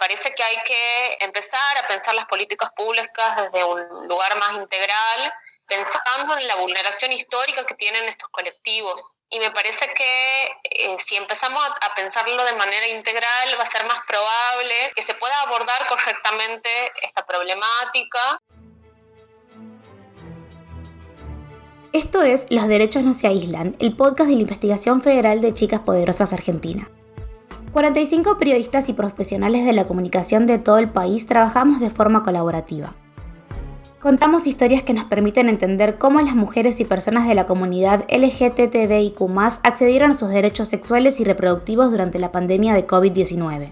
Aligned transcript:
parece 0.00 0.32
que 0.34 0.42
hay 0.42 0.56
que 0.64 1.18
empezar 1.20 1.76
a 1.76 1.86
pensar 1.86 2.14
las 2.14 2.24
políticas 2.24 2.70
públicas 2.74 3.36
desde 3.36 3.62
un 3.62 4.08
lugar 4.08 4.36
más 4.38 4.54
integral 4.54 5.32
pensando 5.68 6.36
en 6.36 6.48
la 6.48 6.56
vulneración 6.56 7.12
histórica 7.12 7.64
que 7.64 7.74
tienen 7.74 8.08
estos 8.08 8.28
colectivos. 8.30 9.16
Y 9.28 9.38
me 9.38 9.52
parece 9.52 9.86
que 9.94 10.44
eh, 10.64 10.96
si 10.98 11.14
empezamos 11.14 11.62
a, 11.62 11.94
pensarlo 11.94 12.44
de 12.44 12.54
manera 12.54 12.88
integral, 12.88 13.56
va 13.56 13.62
a 13.62 13.70
ser 13.70 13.84
más 13.86 14.00
probable 14.08 14.74
que 14.96 15.02
se 15.02 15.14
pueda 15.14 15.40
abordar 15.42 15.86
correctamente 15.86 16.68
esta 17.04 17.24
problemática. 17.24 18.40
Esto 21.92 22.22
es 22.22 22.46
Los 22.50 22.66
Derechos 22.66 23.02
No 23.02 23.14
Se 23.14 23.28
Aíslan, 23.28 23.76
el 23.78 23.96
podcast 23.96 24.28
de 24.30 24.36
la 24.36 24.42
Investigación 24.42 25.02
Federal 25.02 25.40
de 25.40 25.54
Chicas 25.54 25.80
Poderosas 25.80 26.32
Argentina. 26.32 26.88
45 27.72 28.36
periodistas 28.36 28.88
y 28.88 28.94
profesionales 28.94 29.64
de 29.64 29.72
la 29.72 29.84
comunicación 29.84 30.44
de 30.48 30.58
todo 30.58 30.78
el 30.78 30.88
país 30.88 31.26
trabajamos 31.26 31.78
de 31.78 31.90
forma 31.90 32.24
colaborativa. 32.24 32.92
Contamos 34.00 34.48
historias 34.48 34.82
que 34.82 34.92
nos 34.92 35.04
permiten 35.04 35.48
entender 35.48 35.96
cómo 35.96 36.20
las 36.20 36.34
mujeres 36.34 36.80
y 36.80 36.84
personas 36.84 37.28
de 37.28 37.36
la 37.36 37.46
comunidad 37.46 38.06
LGTBIQ 38.10 39.20
accedieron 39.62 40.10
a 40.10 40.14
sus 40.14 40.30
derechos 40.30 40.66
sexuales 40.66 41.20
y 41.20 41.24
reproductivos 41.24 41.92
durante 41.92 42.18
la 42.18 42.32
pandemia 42.32 42.74
de 42.74 42.88
COVID-19. 42.88 43.70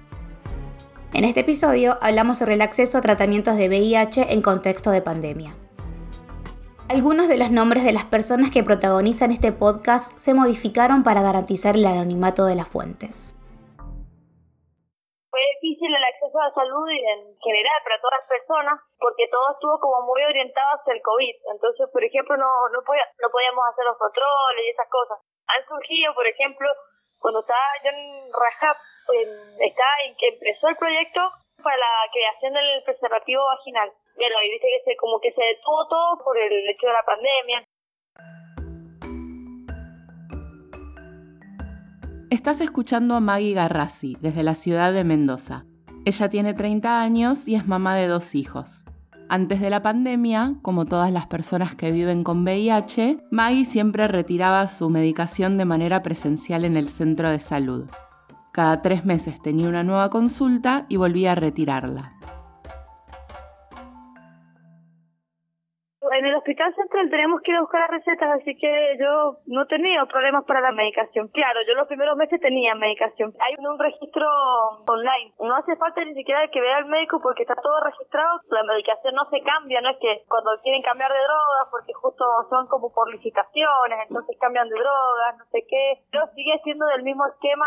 En 1.14 1.24
este 1.24 1.40
episodio 1.40 1.98
hablamos 2.00 2.38
sobre 2.38 2.54
el 2.54 2.62
acceso 2.62 2.98
a 2.98 3.00
tratamientos 3.00 3.56
de 3.56 3.66
VIH 3.66 4.32
en 4.32 4.42
contexto 4.42 4.92
de 4.92 5.02
pandemia. 5.02 5.56
Algunos 6.86 7.26
de 7.26 7.36
los 7.36 7.50
nombres 7.50 7.82
de 7.82 7.92
las 7.92 8.04
personas 8.04 8.52
que 8.52 8.62
protagonizan 8.62 9.32
este 9.32 9.50
podcast 9.50 10.16
se 10.16 10.34
modificaron 10.34 11.02
para 11.02 11.22
garantizar 11.22 11.74
el 11.74 11.86
anonimato 11.86 12.44
de 12.44 12.54
las 12.54 12.68
fuentes 12.68 13.34
a 16.40 16.48
la 16.48 16.54
salud 16.54 16.88
en 16.88 17.36
general 17.38 17.78
para 17.82 18.00
todas 18.00 18.20
las 18.20 18.28
personas 18.28 18.80
porque 18.98 19.28
todo 19.30 19.52
estuvo 19.52 19.78
como 19.80 20.06
muy 20.06 20.22
orientado 20.22 20.78
hacia 20.78 20.94
el 20.94 21.02
COVID. 21.02 21.34
Entonces, 21.52 21.86
por 21.92 22.02
ejemplo, 22.02 22.36
no, 22.36 22.50
no, 22.70 22.80
no 22.82 23.28
podíamos 23.30 23.64
hacer 23.72 23.86
los 23.86 23.98
controles 23.98 24.64
y 24.66 24.70
esas 24.70 24.88
cosas. 24.88 25.18
Han 25.48 25.62
surgido, 25.66 26.14
por 26.14 26.26
ejemplo, 26.26 26.68
cuando 27.18 27.40
estaba 27.40 27.68
yo 27.84 27.90
en 27.90 28.32
Rajab, 28.32 28.76
estaba 29.58 29.94
en 30.06 30.16
que 30.16 30.28
empezó 30.28 30.68
el 30.68 30.76
proyecto 30.76 31.20
para 31.62 31.76
la 31.76 32.06
creación 32.12 32.54
del 32.54 32.82
preservativo 32.84 33.42
vaginal. 33.44 33.90
Bueno, 34.16 34.36
y 34.42 34.50
viste 34.50 34.68
que 34.68 34.84
se, 34.84 34.96
como 34.96 35.20
que 35.20 35.32
se 35.32 35.42
detuvo 35.42 35.86
todo 35.88 36.24
por 36.24 36.38
el 36.38 36.52
hecho 36.68 36.86
de 36.86 36.92
la 36.92 37.04
pandemia. 37.06 37.64
Estás 42.30 42.60
escuchando 42.60 43.14
a 43.14 43.20
Maggie 43.20 43.54
Garrasi 43.54 44.16
desde 44.20 44.42
la 44.42 44.54
ciudad 44.54 44.92
de 44.92 45.02
Mendoza. 45.02 45.64
Ella 46.04 46.28
tiene 46.28 46.54
30 46.54 47.00
años 47.00 47.48
y 47.48 47.54
es 47.54 47.66
mamá 47.66 47.96
de 47.96 48.06
dos 48.06 48.34
hijos. 48.34 48.84
Antes 49.30 49.60
de 49.60 49.68
la 49.68 49.82
pandemia, 49.82 50.54
como 50.62 50.86
todas 50.86 51.12
las 51.12 51.26
personas 51.26 51.74
que 51.74 51.92
viven 51.92 52.24
con 52.24 52.44
VIH, 52.44 53.18
Maggie 53.30 53.66
siempre 53.66 54.08
retiraba 54.08 54.66
su 54.68 54.88
medicación 54.88 55.58
de 55.58 55.66
manera 55.66 56.02
presencial 56.02 56.64
en 56.64 56.78
el 56.78 56.88
centro 56.88 57.28
de 57.30 57.38
salud. 57.38 57.84
Cada 58.52 58.80
tres 58.80 59.04
meses 59.04 59.42
tenía 59.42 59.68
una 59.68 59.84
nueva 59.84 60.08
consulta 60.08 60.86
y 60.88 60.96
volvía 60.96 61.32
a 61.32 61.34
retirarla. 61.34 62.17
Hospital 66.38 66.74
central 66.74 67.10
tenemos 67.10 67.40
que 67.42 67.50
ir 67.50 67.56
a 67.56 67.60
buscar 67.60 67.80
las 67.82 68.02
recetas, 68.02 68.40
así 68.40 68.54
que 68.56 68.96
yo 68.98 69.38
no 69.46 69.66
tenido 69.66 70.06
problemas 70.06 70.44
para 70.44 70.60
la 70.60 70.72
medicación. 70.72 71.28
Claro, 71.28 71.60
yo 71.66 71.74
los 71.74 71.86
primeros 71.86 72.16
meses 72.16 72.40
tenía 72.40 72.74
medicación. 72.74 73.34
Hay 73.40 73.54
un 73.58 73.78
registro 73.78 74.26
online. 74.86 75.34
No 75.40 75.54
hace 75.56 75.76
falta 75.76 76.04
ni 76.04 76.14
siquiera 76.14 76.48
que 76.48 76.60
vea 76.60 76.78
al 76.78 76.86
médico 76.86 77.18
porque 77.22 77.42
está 77.42 77.54
todo 77.54 77.80
registrado. 77.84 78.40
La 78.50 78.62
medicación 78.62 79.14
no 79.14 79.28
se 79.30 79.40
cambia, 79.40 79.80
no 79.80 79.90
es 79.90 79.98
que 80.00 80.24
cuando 80.28 80.50
quieren 80.62 80.82
cambiar 80.82 81.12
de 81.12 81.20
drogas, 81.20 81.66
porque 81.70 81.92
justo 81.94 82.24
son 82.48 82.66
como 82.66 82.88
por 82.94 83.10
licitaciones, 83.10 84.08
entonces 84.08 84.36
cambian 84.40 84.68
de 84.68 84.78
drogas, 84.78 85.38
no 85.38 85.44
sé 85.50 85.66
qué. 85.68 86.02
Pero 86.10 86.26
sigue 86.34 86.58
siendo 86.64 86.86
del 86.86 87.02
mismo 87.02 87.26
esquema 87.26 87.66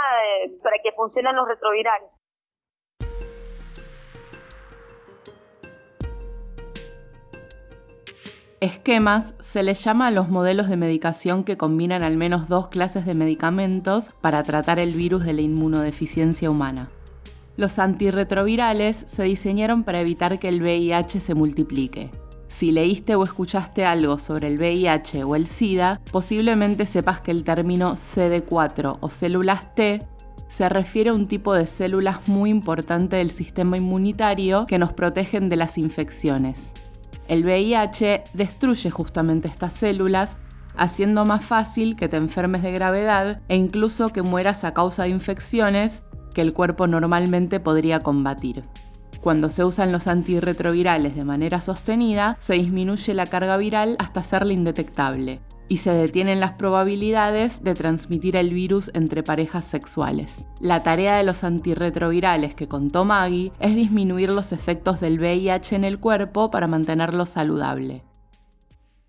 para 0.64 0.78
que 0.84 0.92
funcionen 0.92 1.36
los 1.36 1.48
retrovirales. 1.48 2.21
Esquemas 8.62 9.34
se 9.40 9.64
les 9.64 9.84
llama 9.84 10.06
a 10.06 10.12
los 10.12 10.30
modelos 10.30 10.70
de 10.70 10.78
medicación 10.78 11.44
que 11.44 11.58
combinan 11.58 12.04
al 12.04 12.16
menos 12.16 12.48
dos 12.48 12.68
clases 12.68 13.08
de 13.08 13.16
medicamentos 13.16 14.12
para 14.22 14.44
tratar 14.44 14.78
el 14.78 14.94
virus 14.94 15.26
de 15.26 15.34
la 15.34 15.42
inmunodeficiencia 15.42 16.48
humana. 16.52 16.92
Los 17.58 17.80
antirretrovirales 17.80 19.04
se 19.08 19.24
diseñaron 19.24 19.84
para 19.84 20.00
evitar 20.00 20.38
que 20.38 20.48
el 20.48 20.62
VIH 20.62 21.22
se 21.22 21.34
multiplique. 21.34 22.12
Si 22.50 22.72
leíste 22.72 23.16
o 23.16 23.24
escuchaste 23.24 23.84
algo 23.84 24.20
sobre 24.20 24.50
el 24.50 24.60
VIH 24.60 25.24
o 25.24 25.36
el 25.36 25.48
SIDA, 25.48 26.00
posiblemente 26.12 26.86
sepas 26.86 27.20
que 27.20 27.32
el 27.32 27.44
término 27.44 27.94
CD4 27.94 29.00
o 29.02 29.10
células 29.10 29.74
T 29.74 30.06
se 30.50 30.70
refiere 30.70 31.10
a 31.10 31.14
un 31.14 31.26
tipo 31.26 31.56
de 31.56 31.66
células 31.66 32.28
muy 32.28 32.52
importante 32.52 33.16
del 33.16 33.32
sistema 33.32 33.78
inmunitario 33.78 34.68
que 34.68 34.78
nos 34.78 34.94
protegen 34.94 35.50
de 35.50 35.56
las 35.56 35.80
infecciones. 35.80 36.76
El 37.32 37.46
VIH 37.46 38.26
destruye 38.34 38.92
justamente 38.92 39.48
estas 39.48 39.72
células, 39.72 40.36
haciendo 40.76 41.24
más 41.24 41.42
fácil 41.42 41.96
que 41.96 42.10
te 42.10 42.18
enfermes 42.18 42.62
de 42.62 42.74
gravedad 42.74 43.40
e 43.48 43.56
incluso 43.56 44.10
que 44.10 44.22
mueras 44.22 44.66
a 44.66 44.74
causa 44.74 45.04
de 45.04 45.12
infecciones 45.12 46.04
que 46.36 46.42
el 46.42 46.52
cuerpo 46.52 46.88
normalmente 46.88 47.62
podría 47.62 48.02
combatir. 48.02 48.66
Cuando 49.22 49.50
se 49.50 49.64
usan 49.64 49.94
los 49.94 50.08
antirretrovirales 50.08 51.16
de 51.16 51.24
manera 51.24 51.62
sostenida, 51.62 52.36
se 52.42 52.56
disminuye 52.56 53.14
la 53.14 53.26
carga 53.26 53.56
viral 53.56 53.96
hasta 54.00 54.20
hacerla 54.20 54.52
indetectable, 54.52 55.40
y 55.72 55.78
se 55.78 55.94
detienen 55.94 56.42
las 56.42 56.52
probabilidades 56.52 57.64
de 57.64 57.74
transmitir 57.76 58.36
el 58.36 58.50
virus 58.50 58.92
entre 58.94 59.24
parejas 59.24 59.64
sexuales. 59.64 60.46
La 60.60 60.84
tarea 60.84 61.16
de 61.16 61.24
los 61.24 61.46
antirretrovirales 61.46 62.56
que 62.56 62.68
contó 62.68 63.06
Maggie 63.06 63.54
es 63.62 63.74
disminuir 63.74 64.32
los 64.32 64.52
efectos 64.52 65.00
del 65.00 65.18
VIH 65.18 65.78
en 65.78 65.86
el 65.86 65.98
cuerpo 65.98 66.52
para 66.52 66.68
mantenerlo 66.68 67.26
saludable. 67.26 68.04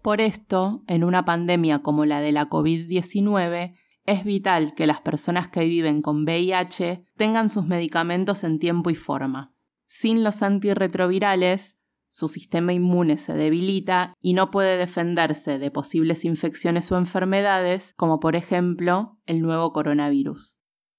Por 0.02 0.20
esto, 0.20 0.84
en 0.86 1.02
una 1.02 1.24
pandemia 1.24 1.80
como 1.80 2.04
la 2.04 2.20
de 2.20 2.30
la 2.30 2.48
COVID-19, 2.48 3.74
es 4.06 4.22
vital 4.22 4.74
que 4.76 4.86
las 4.86 5.00
personas 5.00 5.48
que 5.48 5.64
viven 5.64 6.00
con 6.00 6.22
VIH 6.22 7.02
tengan 7.16 7.48
sus 7.48 7.66
medicamentos 7.66 8.44
en 8.44 8.60
tiempo 8.60 8.88
y 8.90 8.94
forma. 8.94 9.52
Sin 9.88 10.22
los 10.22 10.44
antirretrovirales, 10.44 11.76
su 12.12 12.28
sistema 12.28 12.74
inmune 12.74 13.16
se 13.16 13.32
debilita 13.32 14.14
y 14.20 14.34
no 14.34 14.50
puede 14.50 14.76
defenderse 14.76 15.58
de 15.58 15.70
posibles 15.70 16.26
infecciones 16.26 16.92
o 16.92 16.98
enfermedades, 16.98 17.94
como 17.96 18.20
por 18.20 18.36
ejemplo 18.36 19.18
el 19.24 19.40
nuevo 19.40 19.72
coronavirus. 19.72 20.58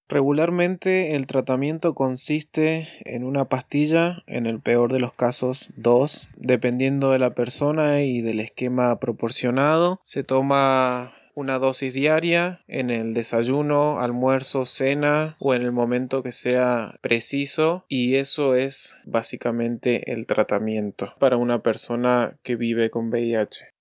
Regularmente 0.10 1.16
el 1.16 1.28
tratamiento 1.28 1.94
consiste 1.94 2.88
en 3.06 3.24
una 3.24 3.46
pastilla, 3.46 4.24
en 4.26 4.48
el 4.48 4.60
peor 4.60 4.92
de 4.92 5.00
los 5.00 5.14
casos 5.14 5.70
dos, 5.78 6.30
dependiendo 6.36 7.12
de 7.12 7.20
la 7.20 7.36
persona 7.36 8.02
y 8.02 8.22
del 8.22 8.40
esquema 8.40 9.00
proporcionado. 9.00 10.00
Se 10.04 10.24
toma 10.24 11.14
una 11.36 11.60
dosis 11.60 11.94
diaria 11.94 12.62
en 12.68 12.90
el 12.90 13.14
desayuno, 13.14 14.00
almuerzo, 14.00 14.66
cena 14.66 15.36
o 15.40 15.54
en 15.54 15.62
el 15.62 15.72
momento 15.72 16.24
que 16.24 16.32
sea 16.32 16.96
preciso 17.02 17.86
y 17.88 18.16
eso 18.16 18.56
es 18.56 18.98
básicamente 19.06 20.12
el 20.12 20.28
tratamiento 20.28 21.14
para 21.20 21.38
una 21.38 21.62
persona 21.62 22.38
que 22.44 22.56
vive 22.56 22.90
con 22.90 23.10
VIH. 23.10 23.74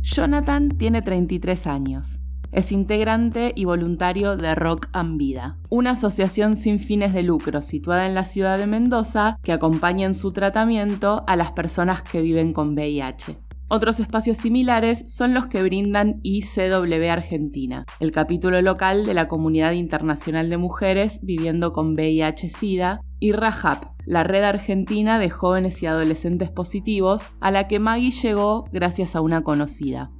Jonathan 0.00 0.70
tiene 0.78 1.02
33 1.02 1.66
años. 1.66 2.20
Es 2.50 2.72
integrante 2.72 3.52
y 3.54 3.66
voluntario 3.66 4.36
de 4.36 4.54
Rock 4.54 4.88
and 4.92 5.18
Vida, 5.18 5.58
una 5.68 5.90
asociación 5.90 6.56
sin 6.56 6.80
fines 6.80 7.12
de 7.12 7.22
lucro 7.22 7.60
situada 7.60 8.06
en 8.06 8.14
la 8.14 8.24
ciudad 8.24 8.56
de 8.56 8.66
Mendoza 8.66 9.38
que 9.42 9.52
acompaña 9.52 10.06
en 10.06 10.14
su 10.14 10.32
tratamiento 10.32 11.24
a 11.26 11.36
las 11.36 11.52
personas 11.52 12.02
que 12.02 12.22
viven 12.22 12.54
con 12.54 12.72
VIH. 12.72 13.36
Otros 13.70 14.00
espacios 14.00 14.38
similares 14.38 15.04
son 15.08 15.34
los 15.34 15.46
que 15.46 15.62
brindan 15.62 16.20
ICW 16.22 17.10
Argentina, 17.10 17.84
el 18.00 18.12
capítulo 18.12 18.62
local 18.62 19.04
de 19.04 19.12
la 19.12 19.28
Comunidad 19.28 19.72
Internacional 19.72 20.48
de 20.48 20.56
Mujeres 20.56 21.20
Viviendo 21.22 21.74
con 21.74 21.94
VIH-Sida, 21.94 23.02
y 23.20 23.32
RAHAP, 23.32 23.84
la 24.06 24.22
red 24.22 24.44
argentina 24.44 25.18
de 25.18 25.28
jóvenes 25.28 25.82
y 25.82 25.86
adolescentes 25.86 26.50
positivos, 26.50 27.32
a 27.40 27.50
la 27.50 27.68
que 27.68 27.78
Maggie 27.78 28.10
llegó 28.10 28.64
gracias 28.72 29.14
a 29.14 29.20
una 29.20 29.42
conocida 29.42 30.12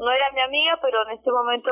no 0.00 0.10
era 0.10 0.32
mi 0.32 0.40
amiga, 0.40 0.80
pero 0.80 1.04
en 1.04 1.12
ese 1.12 1.30
momento 1.30 1.70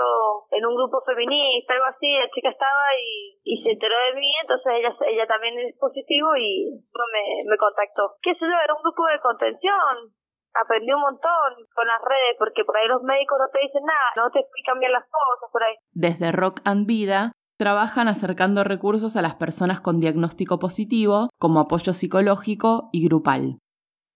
en 0.52 0.64
un 0.66 0.76
grupo 0.76 1.00
feminista, 1.00 1.72
algo 1.72 1.88
así, 1.88 2.12
la 2.12 2.28
chica 2.28 2.50
estaba 2.52 2.84
y, 3.00 3.32
y 3.44 3.56
se 3.56 3.72
enteró 3.72 3.96
de 3.96 4.20
mí, 4.20 4.28
entonces 4.40 4.68
ella 4.76 4.92
ella 5.08 5.26
también 5.26 5.58
es 5.58 5.76
positivo 5.80 6.36
y 6.36 6.68
me, 6.68 7.24
me 7.48 7.56
contactó. 7.56 8.20
¿Qué 8.20 8.34
sé 8.34 8.44
yo? 8.44 8.52
Era 8.52 8.76
un 8.76 8.84
grupo 8.84 9.06
de 9.08 9.20
contención, 9.20 10.12
aprendí 10.52 10.92
un 10.92 11.00
montón 11.00 11.50
con 11.72 11.86
las 11.88 12.00
redes, 12.04 12.36
porque 12.38 12.64
por 12.64 12.76
ahí 12.76 12.86
los 12.86 13.02
médicos 13.02 13.38
no 13.40 13.48
te 13.48 13.64
dicen 13.64 13.84
nada, 13.84 14.08
no 14.16 14.30
te 14.30 14.40
explican 14.40 14.78
bien 14.78 14.92
las 14.92 15.08
cosas 15.08 15.48
por 15.50 15.62
ahí. 15.64 15.74
Desde 15.92 16.32
Rock 16.32 16.60
and 16.64 16.86
Vida 16.86 17.32
trabajan 17.56 18.08
acercando 18.08 18.62
recursos 18.62 19.16
a 19.16 19.22
las 19.22 19.34
personas 19.34 19.80
con 19.80 20.00
diagnóstico 20.00 20.58
positivo, 20.58 21.30
como 21.38 21.60
apoyo 21.60 21.92
psicológico 21.92 22.88
y 22.92 23.08
grupal. 23.08 23.58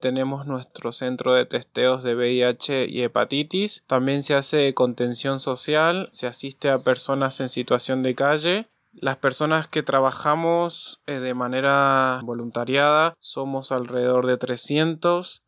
Tenemos 0.03 0.47
nuestro 0.47 0.91
centro 0.91 1.33
de 1.33 1.47
testeos 1.47 2.03
de 2.03 2.17
VIH 2.17 2.89
y 2.91 3.03
hepatitis. 3.03 3.85
También 3.87 4.25
se 4.25 4.35
hace 4.35 4.75
contención 4.75 5.39
social, 5.39 6.11
se 6.13 6.27
asiste 6.27 6.71
a 6.71 6.81
personas 6.81 7.39
en 7.39 7.49
situación 7.49 8.03
de 8.03 8.17
calle 8.17 8.69
las 8.95 9.17
personas 9.17 9.69
que 9.69 9.83
trabajamos 9.83 11.01
eh, 11.07 11.19
de 11.19 11.35
manera 11.35 12.21
voluntariada 12.25 13.15
somos 13.21 13.73
alrededor 13.73 14.27
de 14.27 14.37
300. 14.37 15.43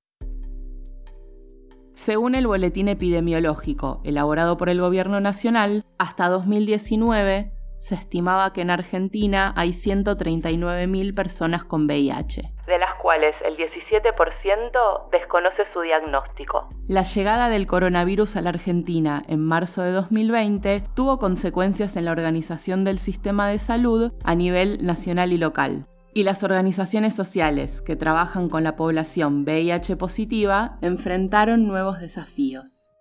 Según 1.94 2.34
el 2.34 2.46
boletín 2.46 2.88
epidemiológico 2.88 4.00
elaborado 4.04 4.56
por 4.56 4.68
el 4.68 4.80
Gobierno 4.80 5.20
Nacional, 5.20 5.84
hasta 5.98 6.28
2019 6.28 7.53
se 7.84 7.96
estimaba 7.96 8.50
que 8.54 8.62
en 8.62 8.70
Argentina 8.70 9.52
hay 9.56 9.72
139.000 9.72 11.14
personas 11.14 11.64
con 11.64 11.84
VIH, 11.84 12.40
de 12.66 12.78
las 12.78 12.94
cuales 12.94 13.34
el 13.44 13.58
17% 13.58 15.10
desconoce 15.12 15.64
su 15.75 15.82
diagnóstico. 15.82 16.66
La 16.88 17.02
llegada 17.02 17.50
del 17.50 17.66
coronavirus 17.66 18.36
a 18.36 18.40
la 18.40 18.48
Argentina 18.48 19.22
en 19.28 19.44
marzo 19.44 19.82
de 19.82 19.92
2020 19.92 20.82
tuvo 20.94 21.19
consecuencias 21.19 21.98
en 21.98 22.06
la 22.06 22.12
organización 22.12 22.84
del 22.84 22.98
sistema 22.98 23.48
de 23.48 23.58
salud 23.58 24.14
a 24.25 24.34
nivel 24.34 24.82
nacional 24.82 25.34
y 25.34 25.37
local. 25.37 25.87
Y 26.14 26.25
las 26.25 26.42
organizaciones 26.42 27.14
sociales 27.14 27.82
que 27.82 27.96
trabajan 27.96 28.48
con 28.48 28.64
la 28.64 28.76
población 28.76 29.44
VIH 29.44 29.96
positiva 29.96 30.78
enfrentaron 30.80 31.69
nuevos 31.69 32.00
desafíos. 32.00 32.92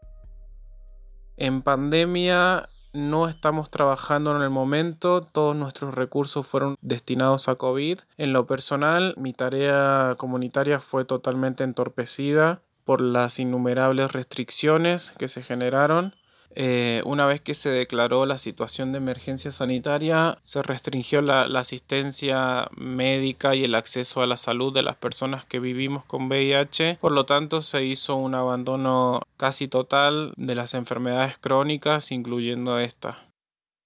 En 1.38 1.62
pandemia 1.62 2.68
no 2.94 3.28
estamos 3.28 3.69
trabajando 3.69 4.36
en 4.36 4.42
el 4.42 4.50
momento, 4.50 5.22
todos 5.22 5.56
nuestros 5.56 5.94
recursos 5.94 6.45
fueron 6.45 6.75
destinados 6.81 7.50
a 7.50 7.56
COVID. 7.56 8.00
En 8.18 8.34
lo 8.34 8.45
personal, 8.45 9.16
mi 9.18 9.34
tarea 9.34 10.16
comunitaria 10.18 10.80
fue 10.80 11.04
totalmente 11.04 11.63
entorpecida 11.63 12.62
por 12.86 13.01
las 13.01 13.40
innumerables 13.40 14.12
restricciones 14.12 15.13
que 15.18 15.28
se 15.28 15.42
generaron 15.42 16.13
eh, 16.55 17.01
una 17.05 17.25
vez 17.25 17.41
que 17.41 17.53
se 17.53 17.69
declaró 17.69 18.25
la 18.25 18.38
situación 18.38 18.91
de 18.91 19.00
emergencia 19.00 19.51
sanitaria, 19.51 20.38
se 20.41 20.61
restringió 20.61 21.21
la, 21.21 21.44
asistencia 21.44 22.67
médica 22.75 23.55
y 23.55 23.63
el 23.63 23.75
acceso 23.75 24.21
a 24.21 24.27
la 24.27 24.38
salud 24.38 24.73
de 24.73 24.83
las 24.83 24.95
personas 24.95 25.45
que 25.45 25.59
vivimos 25.59 26.05
con 26.05 26.27
VIH. 26.27 26.97
Por 27.00 27.11
lo 27.11 27.25
tanto, 27.25 27.61
se 27.61 27.85
hizo 27.85 28.15
un 28.15 28.35
abandono 28.35 29.21
casi 29.38 29.67
total 29.67 30.33
de 30.35 30.55
las 30.55 30.73
enfermedades 30.73 31.38
crónicas, 31.38 32.11
incluyendo 32.11 32.79
esta. 32.79 33.29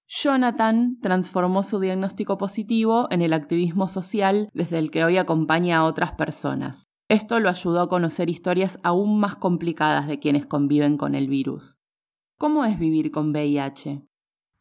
Jonathan 0.08 1.00
transformó 1.02 1.64
su 1.64 1.80
diagnóstico 1.80 2.38
positivo 2.38 3.08
en 3.12 3.22
el 3.22 3.34
activismo 3.34 3.88
social 3.88 4.50
desde 4.54 4.80
el 4.80 4.90
que 4.90 5.04
hoy 5.04 5.18
acompaña 5.18 5.80
a 5.80 5.84
otras 5.84 6.14
personas. 6.14 6.88
Esto 7.10 7.40
lo 7.40 7.50
ayudó 7.50 7.82
a 7.82 7.90
conocer 7.90 8.30
historias 8.30 8.80
aún 8.84 9.20
más 9.20 9.36
complicadas 9.36 10.08
de 10.08 10.20
quienes 10.20 10.46
conviven 10.46 10.98
con 10.98 11.16
el 11.16 11.28
virus. 11.28 11.77
¿Cómo 12.38 12.66
es 12.66 12.78
vivir 12.78 13.10
con 13.10 13.32
VIH? 13.32 14.04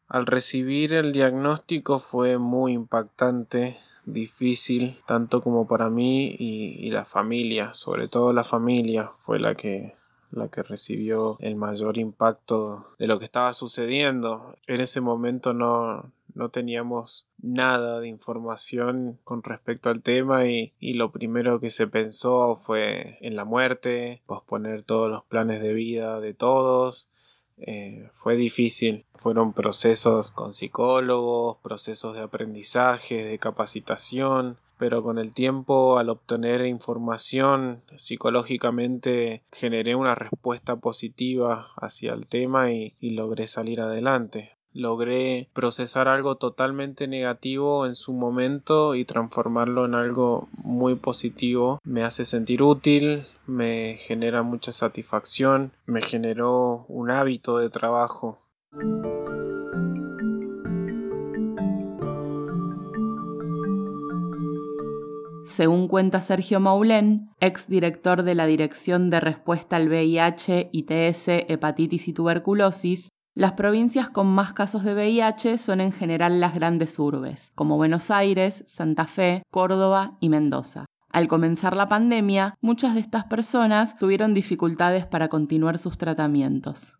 Al 0.07 0.25
recibir 0.25 0.95
el 0.95 1.11
diagnóstico 1.13 1.99
fue 1.99 2.39
muy 2.39 2.73
impactante, 2.73 3.77
difícil, 4.03 4.97
tanto 5.05 5.43
como 5.43 5.67
para 5.67 5.91
mí 5.91 6.35
y, 6.39 6.89
la 6.89 7.05
familia, 7.05 7.73
sobre 7.73 8.07
todo 8.07 8.33
la 8.33 8.43
familia 8.43 9.11
fue 9.15 9.39
la 9.39 9.53
que 9.53 9.95
la 10.31 10.49
que 10.49 10.63
recibió 10.63 11.37
el 11.39 11.55
mayor 11.55 11.99
impacto 11.99 12.87
de 12.97 13.05
lo 13.05 13.19
que 13.19 13.25
estaba 13.25 13.53
sucediendo. 13.53 14.55
En 14.65 14.81
ese 14.81 14.99
momento 14.99 15.53
no, 15.53 16.11
no 16.33 16.49
teníamos 16.49 17.27
nada 17.37 17.99
de 17.99 18.07
información 18.07 19.19
con 19.23 19.43
respecto 19.43 19.89
al 19.89 20.01
tema 20.01 20.47
y, 20.47 20.73
y, 20.79 20.93
lo 20.93 21.11
primero 21.11 21.59
que 21.59 21.69
se 21.69 21.85
pensó 21.85 22.55
fue 22.55 23.19
en 23.21 23.35
la 23.35 23.45
muerte, 23.45 24.23
posponer 24.25 24.81
todos 24.81 25.11
los 25.11 25.23
planes 25.25 25.61
de 25.61 25.73
vida 25.73 26.19
de 26.19 26.33
todos 26.33 27.07
eh, 27.57 28.09
fue 28.13 28.35
difícil. 28.35 29.05
Fueron 29.15 29.53
procesos 29.53 30.31
con 30.31 30.53
psicólogos, 30.53 31.57
procesos 31.57 32.15
de 32.15 32.21
aprendizaje, 32.21 33.23
de 33.23 33.39
capacitación, 33.39 34.57
pero 34.77 35.01
con 35.01 35.17
el 35.17 35.33
tiempo 35.33 35.97
al 35.97 36.09
obtener 36.09 36.65
información 36.65 37.83
psicológicamente 37.95 39.43
generé 39.51 39.95
una 39.95 40.15
respuesta 40.15 40.75
positiva 40.75 41.69
hacia 41.77 42.13
el 42.13 42.27
tema 42.27 42.71
y 42.71 42.93
logré 43.01 43.47
salir 43.47 43.81
adelante 43.81 44.56
logré 44.77 45.49
procesar 45.53 46.07
algo 46.07 46.35
totalmente 46.35 47.07
negativo 47.07 47.87
en 47.87 47.95
su 47.95 48.13
momento 48.13 48.93
y 48.93 49.05
transformarlo 49.05 49.85
en 49.85 49.95
algo 49.95 50.47
muy 50.63 50.95
positivo. 50.95 51.79
Me 51.83 52.03
hace 52.03 52.25
sentir 52.25 52.61
útil, 52.61 53.23
me 53.47 53.95
genera 53.97 54.43
mucha 54.43 54.71
satisfacción, 54.71 55.71
me 55.87 56.01
generó 56.01 56.85
un 56.87 57.09
hábito 57.09 57.57
de 57.57 57.69
trabajo. 57.71 58.39
Según 65.43 65.87
cuenta 65.87 66.21
Sergio 66.21 66.59
Maulén, 66.59 67.31
ex 67.39 67.67
director 67.67 68.21
de 68.21 68.35
la 68.35 68.45
Dirección 68.45 69.09
de 69.09 69.19
Respuesta 69.19 69.77
al 69.77 69.87
VIH, 69.87 70.69
ITS, 70.71 71.29
Hepatitis 71.47 72.07
y 72.07 72.13
Tuberculosis, 72.13 73.09
las 73.37 73.51
provincias 73.51 74.09
con 74.09 74.25
más 74.25 74.51
casos 74.51 74.83
de 74.83 74.95
VIH 74.95 75.59
son 75.59 75.79
en 75.79 75.91
general 75.91 76.41
las 76.41 76.55
grandes 76.55 76.97
urbes, 76.97 77.51
como 77.53 77.77
Buenos 77.77 78.09
Aires, 78.09 78.63
Santa 78.65 79.05
Fe, 79.05 79.43
Córdoba 79.51 80.13
y 80.19 80.29
Mendoza. 80.29 80.85
Al 81.11 81.27
comenzar 81.27 81.75
la 81.75 81.87
pandemia, 81.87 82.55
muchas 82.61 82.95
de 82.95 83.01
estas 83.01 83.25
personas 83.25 83.95
tuvieron 83.99 84.33
dificultades 84.33 85.05
para 85.05 85.27
continuar 85.27 85.77
sus 85.77 85.99
tratamientos. 85.99 86.97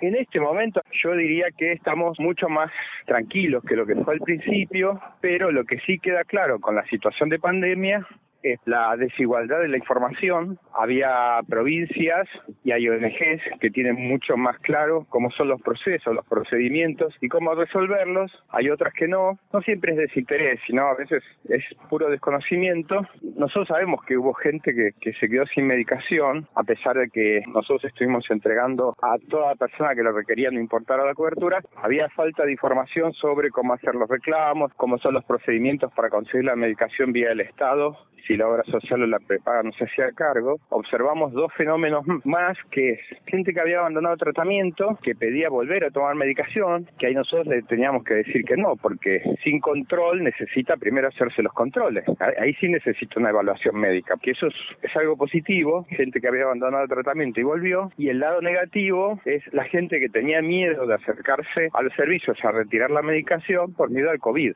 En 0.00 0.14
este 0.14 0.38
momento 0.38 0.80
yo 1.02 1.16
diría 1.16 1.46
que 1.56 1.72
estamos 1.72 2.20
mucho 2.20 2.48
más 2.48 2.70
tranquilos 3.04 3.64
que 3.64 3.74
lo 3.74 3.84
que 3.84 3.96
fue 3.96 4.14
al 4.14 4.20
principio, 4.20 5.00
pero 5.20 5.50
lo 5.50 5.64
que 5.64 5.80
sí 5.80 5.98
queda 5.98 6.22
claro 6.22 6.60
con 6.60 6.76
la 6.76 6.86
situación 6.86 7.30
de 7.30 7.40
pandemia 7.40 8.06
es 8.42 8.60
la 8.66 8.96
desigualdad 8.96 9.60
de 9.60 9.68
la 9.68 9.76
información. 9.76 10.58
Había 10.74 11.40
provincias 11.48 12.28
y 12.64 12.72
hay 12.72 12.88
ONGs 12.88 13.42
que 13.60 13.70
tienen 13.70 13.96
mucho 13.96 14.36
más 14.36 14.58
claro 14.60 15.06
cómo 15.08 15.30
son 15.30 15.48
los 15.48 15.60
procesos, 15.62 16.14
los 16.14 16.26
procedimientos 16.26 17.14
y 17.20 17.28
cómo 17.28 17.54
resolverlos. 17.54 18.32
Hay 18.50 18.70
otras 18.70 18.94
que 18.94 19.08
no. 19.08 19.38
No 19.52 19.60
siempre 19.62 19.92
es 19.92 19.98
desinterés, 19.98 20.60
sino 20.66 20.86
a 20.86 20.94
veces 20.94 21.22
es 21.48 21.64
puro 21.88 22.10
desconocimiento. 22.10 23.06
Nosotros 23.36 23.68
sabemos 23.68 24.04
que 24.04 24.16
hubo 24.16 24.34
gente 24.34 24.74
que, 24.74 24.92
que 25.00 25.12
se 25.14 25.28
quedó 25.28 25.46
sin 25.46 25.66
medicación, 25.66 26.48
a 26.54 26.62
pesar 26.62 26.96
de 26.96 27.08
que 27.10 27.42
nosotros 27.48 27.84
estuvimos 27.84 28.24
entregando 28.30 28.94
a 29.02 29.16
toda 29.28 29.54
persona 29.54 29.94
que 29.94 30.02
lo 30.02 30.12
requería, 30.12 30.50
no 30.50 30.60
importara 30.60 31.04
la 31.04 31.14
cobertura. 31.14 31.60
Había 31.76 32.08
falta 32.10 32.44
de 32.44 32.52
información 32.52 33.12
sobre 33.14 33.50
cómo 33.50 33.74
hacer 33.74 33.94
los 33.94 34.08
reclamos, 34.08 34.72
cómo 34.74 34.98
son 34.98 35.14
los 35.14 35.24
procedimientos 35.24 35.92
para 35.94 36.10
conseguir 36.10 36.44
la 36.44 36.56
medicación 36.56 37.12
vía 37.12 37.32
el 37.32 37.40
Estado 37.40 37.96
si 38.28 38.36
la 38.36 38.46
obra 38.46 38.62
social 38.64 39.02
o 39.02 39.06
la 39.06 39.18
prepaga 39.18 39.62
no 39.62 39.72
se 39.72 39.84
hacía 39.84 40.12
cargo, 40.12 40.60
observamos 40.68 41.32
dos 41.32 41.52
fenómenos 41.54 42.04
más, 42.24 42.58
que 42.70 42.90
es 42.90 43.00
gente 43.26 43.54
que 43.54 43.60
había 43.60 43.78
abandonado 43.78 44.14
el 44.14 44.20
tratamiento, 44.20 44.98
que 45.02 45.14
pedía 45.14 45.48
volver 45.48 45.84
a 45.84 45.90
tomar 45.90 46.14
medicación, 46.14 46.86
que 46.98 47.06
ahí 47.06 47.14
nosotros 47.14 47.46
le 47.46 47.62
teníamos 47.62 48.04
que 48.04 48.14
decir 48.14 48.44
que 48.44 48.56
no, 48.56 48.76
porque 48.76 49.22
sin 49.42 49.60
control 49.60 50.22
necesita 50.22 50.76
primero 50.76 51.08
hacerse 51.08 51.42
los 51.42 51.54
controles. 51.54 52.04
Ahí 52.38 52.52
sí 52.54 52.68
necesita 52.68 53.18
una 53.18 53.30
evaluación 53.30 53.76
médica, 53.76 54.14
que 54.20 54.32
eso 54.32 54.48
es, 54.48 54.54
es 54.82 54.94
algo 54.96 55.16
positivo, 55.16 55.86
gente 55.88 56.20
que 56.20 56.28
había 56.28 56.44
abandonado 56.44 56.82
el 56.84 56.90
tratamiento 56.90 57.40
y 57.40 57.44
volvió, 57.44 57.90
y 57.96 58.10
el 58.10 58.20
lado 58.20 58.42
negativo 58.42 59.20
es 59.24 59.42
la 59.54 59.64
gente 59.64 59.98
que 60.00 60.10
tenía 60.10 60.42
miedo 60.42 60.86
de 60.86 60.94
acercarse 60.94 61.70
a 61.72 61.82
los 61.82 61.94
servicios 61.94 62.36
a 62.44 62.52
retirar 62.52 62.90
la 62.90 63.00
medicación 63.00 63.72
por 63.72 63.90
miedo 63.90 64.10
al 64.10 64.18
COVID. 64.18 64.52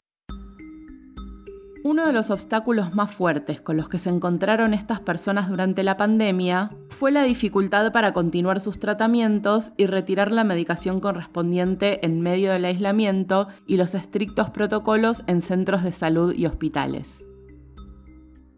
Uno 1.84 2.06
de 2.06 2.12
los 2.12 2.30
obstáculos 2.30 2.94
más 2.94 3.10
fuertes 3.10 3.60
con 3.60 3.76
los 3.76 3.88
que 3.88 3.98
se 3.98 4.08
encontraron 4.08 4.72
estas 4.72 5.00
personas 5.00 5.48
durante 5.48 5.82
la 5.82 5.96
pandemia 5.96 6.70
fue 6.90 7.10
la 7.10 7.24
dificultad 7.24 7.90
para 7.90 8.12
continuar 8.12 8.60
sus 8.60 8.78
tratamientos 8.78 9.72
y 9.76 9.86
retirar 9.86 10.30
la 10.30 10.44
medicación 10.44 11.00
correspondiente 11.00 12.06
en 12.06 12.20
medio 12.20 12.52
del 12.52 12.66
aislamiento 12.66 13.48
y 13.66 13.78
los 13.78 13.96
estrictos 13.96 14.48
protocolos 14.50 15.24
en 15.26 15.40
centros 15.40 15.82
de 15.82 15.90
salud 15.90 16.32
y 16.32 16.46
hospitales. 16.46 17.26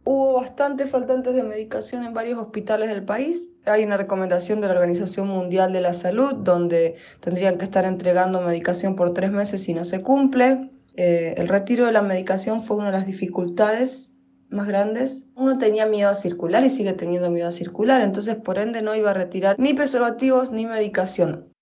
Hubo 0.04 0.34
bastantes 0.34 0.90
faltantes 0.90 1.34
de 1.34 1.42
medicación 1.42 2.04
en 2.04 2.12
varios 2.12 2.38
hospitales 2.38 2.90
del 2.90 3.06
país. 3.06 3.48
Hay 3.64 3.84
una 3.84 3.96
recomendación 3.96 4.60
de 4.60 4.68
la 4.68 4.74
Organización 4.74 5.28
Mundial 5.28 5.72
de 5.72 5.80
la 5.80 5.94
Salud 5.94 6.34
donde 6.34 6.96
tendrían 7.20 7.56
que 7.56 7.64
estar 7.64 7.86
entregando 7.86 8.42
medicación 8.42 8.96
por 8.96 9.14
tres 9.14 9.32
meses 9.32 9.62
si 9.62 9.72
no 9.72 9.84
se 9.84 10.02
cumple. 10.02 10.73
Eh, 10.96 11.34
el 11.38 11.48
retiro 11.48 11.86
de 11.86 11.92
la 11.92 12.02
medicación 12.02 12.62
fue 12.62 12.76
una 12.76 12.86
de 12.86 12.92
las 12.92 13.06
dificultades 13.06 14.12
más 14.48 14.68
grandes, 14.68 15.26
uno 15.34 15.58
tenía 15.58 15.86
miedo 15.86 16.08
a 16.10 16.14
circular 16.14 16.62
y 16.62 16.70
sigue 16.70 16.92
teniendo 16.92 17.30
miedo 17.30 17.48
a 17.48 17.52
circular, 17.52 18.00
entonces 18.00 18.36
por 18.36 18.58
ende 18.58 18.82
no 18.82 18.94
iba 18.94 19.10
a 19.10 19.14
retirar 19.14 19.56
ni 19.58 19.74
preservativos 19.74 20.52
ni 20.52 20.66
medicación. 20.66 21.52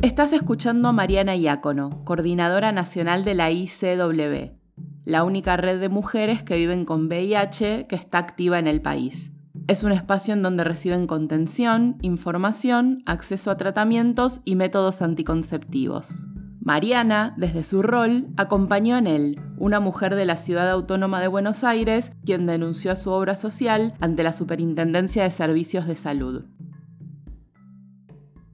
Estás 0.00 0.32
escuchando 0.32 0.88
a 0.88 0.92
Mariana 0.92 1.36
Iácono, 1.36 2.02
coordinadora 2.04 2.72
nacional 2.72 3.24
de 3.24 3.34
la 3.34 3.50
ICW, 3.50 4.56
la 5.04 5.24
única 5.24 5.58
red 5.58 5.78
de 5.78 5.90
mujeres 5.90 6.42
que 6.42 6.56
viven 6.56 6.86
con 6.86 7.06
VIH 7.06 7.86
que 7.86 7.96
está 7.96 8.18
activa 8.18 8.58
en 8.58 8.66
el 8.66 8.80
país. 8.80 9.30
Es 9.68 9.84
un 9.84 9.92
espacio 9.92 10.34
en 10.34 10.42
donde 10.42 10.64
reciben 10.64 11.06
contención, 11.06 11.98
información, 12.00 13.02
acceso 13.06 13.50
a 13.50 13.56
tratamientos 13.56 14.40
y 14.44 14.56
métodos 14.56 15.02
anticonceptivos. 15.02 16.26
Mariana, 16.64 17.34
desde 17.38 17.64
su 17.64 17.82
rol, 17.82 18.28
acompañó 18.36 18.96
en 18.96 19.08
él, 19.08 19.40
una 19.58 19.80
mujer 19.80 20.14
de 20.14 20.24
la 20.24 20.36
ciudad 20.36 20.70
autónoma 20.70 21.20
de 21.20 21.26
Buenos 21.26 21.64
Aires, 21.64 22.12
quien 22.24 22.46
denunció 22.46 22.94
su 22.94 23.10
obra 23.10 23.34
social 23.34 23.94
ante 23.98 24.22
la 24.22 24.32
Superintendencia 24.32 25.24
de 25.24 25.30
Servicios 25.30 25.88
de 25.88 25.96
Salud. 25.96 26.44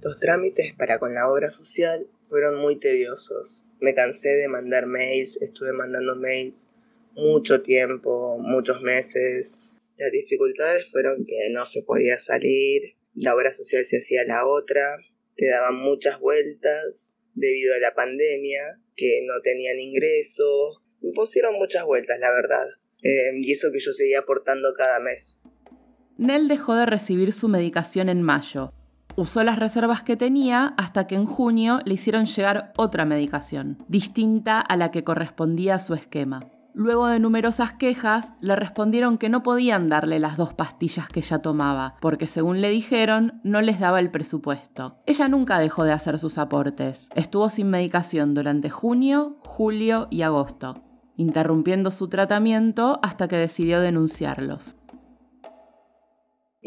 Los 0.00 0.18
trámites 0.20 0.72
para 0.72 0.98
con 0.98 1.12
la 1.12 1.28
obra 1.28 1.50
social 1.50 2.08
fueron 2.22 2.58
muy 2.58 2.76
tediosos. 2.76 3.66
Me 3.78 3.92
cansé 3.92 4.30
de 4.30 4.48
mandar 4.48 4.86
mails, 4.86 5.42
estuve 5.42 5.74
mandando 5.74 6.16
mails 6.16 6.70
mucho 7.12 7.60
tiempo, 7.60 8.38
muchos 8.38 8.80
meses. 8.80 9.70
Las 9.98 10.12
dificultades 10.12 10.90
fueron 10.90 11.26
que 11.26 11.50
no 11.50 11.66
se 11.66 11.82
podía 11.82 12.18
salir, 12.18 12.96
la 13.12 13.34
obra 13.34 13.52
social 13.52 13.84
se 13.84 13.98
hacía 13.98 14.24
la 14.24 14.46
otra, 14.46 14.96
te 15.36 15.46
daban 15.48 15.74
muchas 15.74 16.20
vueltas, 16.20 17.17
debido 17.38 17.74
a 17.74 17.78
la 17.78 17.94
pandemia, 17.94 18.60
que 18.94 19.20
no 19.26 19.40
tenían 19.42 19.78
ingresos. 19.78 20.82
Me 21.00 21.12
pusieron 21.12 21.54
muchas 21.54 21.84
vueltas, 21.84 22.18
la 22.20 22.30
verdad. 22.32 22.66
Eh, 23.02 23.32
y 23.36 23.52
eso 23.52 23.68
que 23.72 23.80
yo 23.80 23.92
seguía 23.92 24.20
aportando 24.20 24.72
cada 24.76 24.98
mes. 25.00 25.38
Nell 26.16 26.48
dejó 26.48 26.74
de 26.74 26.86
recibir 26.86 27.32
su 27.32 27.48
medicación 27.48 28.08
en 28.08 28.22
mayo. 28.22 28.72
Usó 29.16 29.42
las 29.44 29.58
reservas 29.58 30.02
que 30.02 30.16
tenía 30.16 30.74
hasta 30.76 31.06
que 31.06 31.14
en 31.14 31.24
junio 31.24 31.80
le 31.84 31.94
hicieron 31.94 32.26
llegar 32.26 32.72
otra 32.76 33.04
medicación, 33.04 33.84
distinta 33.88 34.60
a 34.60 34.76
la 34.76 34.90
que 34.90 35.04
correspondía 35.04 35.76
a 35.76 35.78
su 35.78 35.94
esquema. 35.94 36.57
Luego 36.74 37.06
de 37.06 37.18
numerosas 37.18 37.72
quejas, 37.72 38.34
le 38.40 38.56
respondieron 38.56 39.18
que 39.18 39.28
no 39.28 39.42
podían 39.42 39.88
darle 39.88 40.20
las 40.20 40.36
dos 40.36 40.54
pastillas 40.54 41.08
que 41.08 41.20
ella 41.20 41.40
tomaba, 41.40 41.96
porque 42.00 42.26
según 42.26 42.60
le 42.60 42.70
dijeron, 42.70 43.40
no 43.44 43.60
les 43.60 43.80
daba 43.80 44.00
el 44.00 44.10
presupuesto. 44.10 44.98
Ella 45.06 45.28
nunca 45.28 45.58
dejó 45.58 45.84
de 45.84 45.92
hacer 45.92 46.18
sus 46.18 46.38
aportes. 46.38 47.08
Estuvo 47.14 47.48
sin 47.48 47.68
medicación 47.68 48.34
durante 48.34 48.70
junio, 48.70 49.38
julio 49.44 50.08
y 50.10 50.22
agosto, 50.22 50.82
interrumpiendo 51.16 51.90
su 51.90 52.08
tratamiento 52.08 53.00
hasta 53.02 53.28
que 53.28 53.36
decidió 53.36 53.80
denunciarlos 53.80 54.77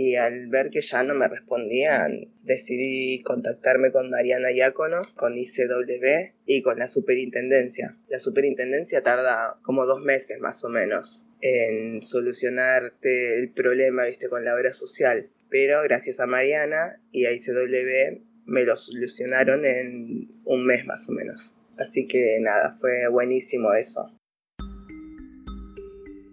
y 0.02 0.16
al 0.16 0.48
ver 0.48 0.72
que 0.72 0.82
ya 0.82 1.04
no 1.04 1.14
me 1.14 1.28
respondían, 1.28 2.34
decidí 2.44 3.22
contactarme 3.22 3.92
con 3.92 4.10
Mariana 4.10 4.52
Iácono, 4.52 5.02
con 5.16 5.38
ICW 5.38 6.34
y 6.46 6.62
con 6.64 6.80
la 6.80 6.88
superintendencia. 6.88 7.98
La 8.10 8.20
superintendencia 8.20 9.04
tarda 9.04 9.60
como 9.62 9.86
dos 9.86 10.02
meses 10.02 10.40
más 10.40 10.64
o 10.64 10.70
menos 10.70 11.28
en 11.42 12.02
solucionarte 12.02 13.40
el 13.40 13.52
problema, 13.52 14.06
viste, 14.06 14.28
con 14.28 14.44
la 14.44 14.56
obra 14.56 14.74
social. 14.74 15.30
Pero 15.50 15.82
gracias 15.84 16.20
a 16.20 16.28
Mariana 16.28 17.02
y 17.12 17.26
a 17.26 17.32
ICW 17.32 18.24
me 18.46 18.66
lo 18.66 18.78
solucionaron 18.78 19.66
en 19.66 20.42
un 20.46 20.66
mes 20.66 20.86
más 20.86 21.08
o 21.10 21.12
menos. 21.12 21.54
Así 21.78 22.08
que 22.08 22.40
nada, 22.42 22.76
fue 22.80 23.08
buenísimo 23.08 23.74
eso. 23.74 24.18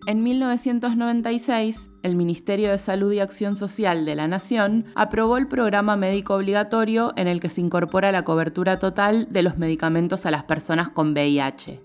En 0.09 0.23
1996, 0.23 1.91
el 2.03 2.17
Ministerio 2.17 2.71
de 2.71 2.79
Salud 2.79 3.13
y 3.13 3.21
Acción 3.21 3.55
Social 3.55 4.07
de 4.07 4.17
la 4.17 4.27
Nación 4.27 4.87
aprobó 4.95 5.37
el 5.37 5.49
programa 5.49 5.97
médico 5.97 6.35
obligatorio 6.35 7.13
en 7.17 7.29
el 7.29 7.41
que 7.41 7.51
se 7.51 7.61
incorpora 7.61 8.11
la 8.11 8.25
cobertura 8.25 8.79
total 8.79 9.29
de 9.31 9.43
los 9.43 9.59
medicamentos 9.59 10.25
a 10.25 10.31
las 10.31 10.45
personas 10.45 10.89
con 10.89 11.13
VIH. 11.13 11.83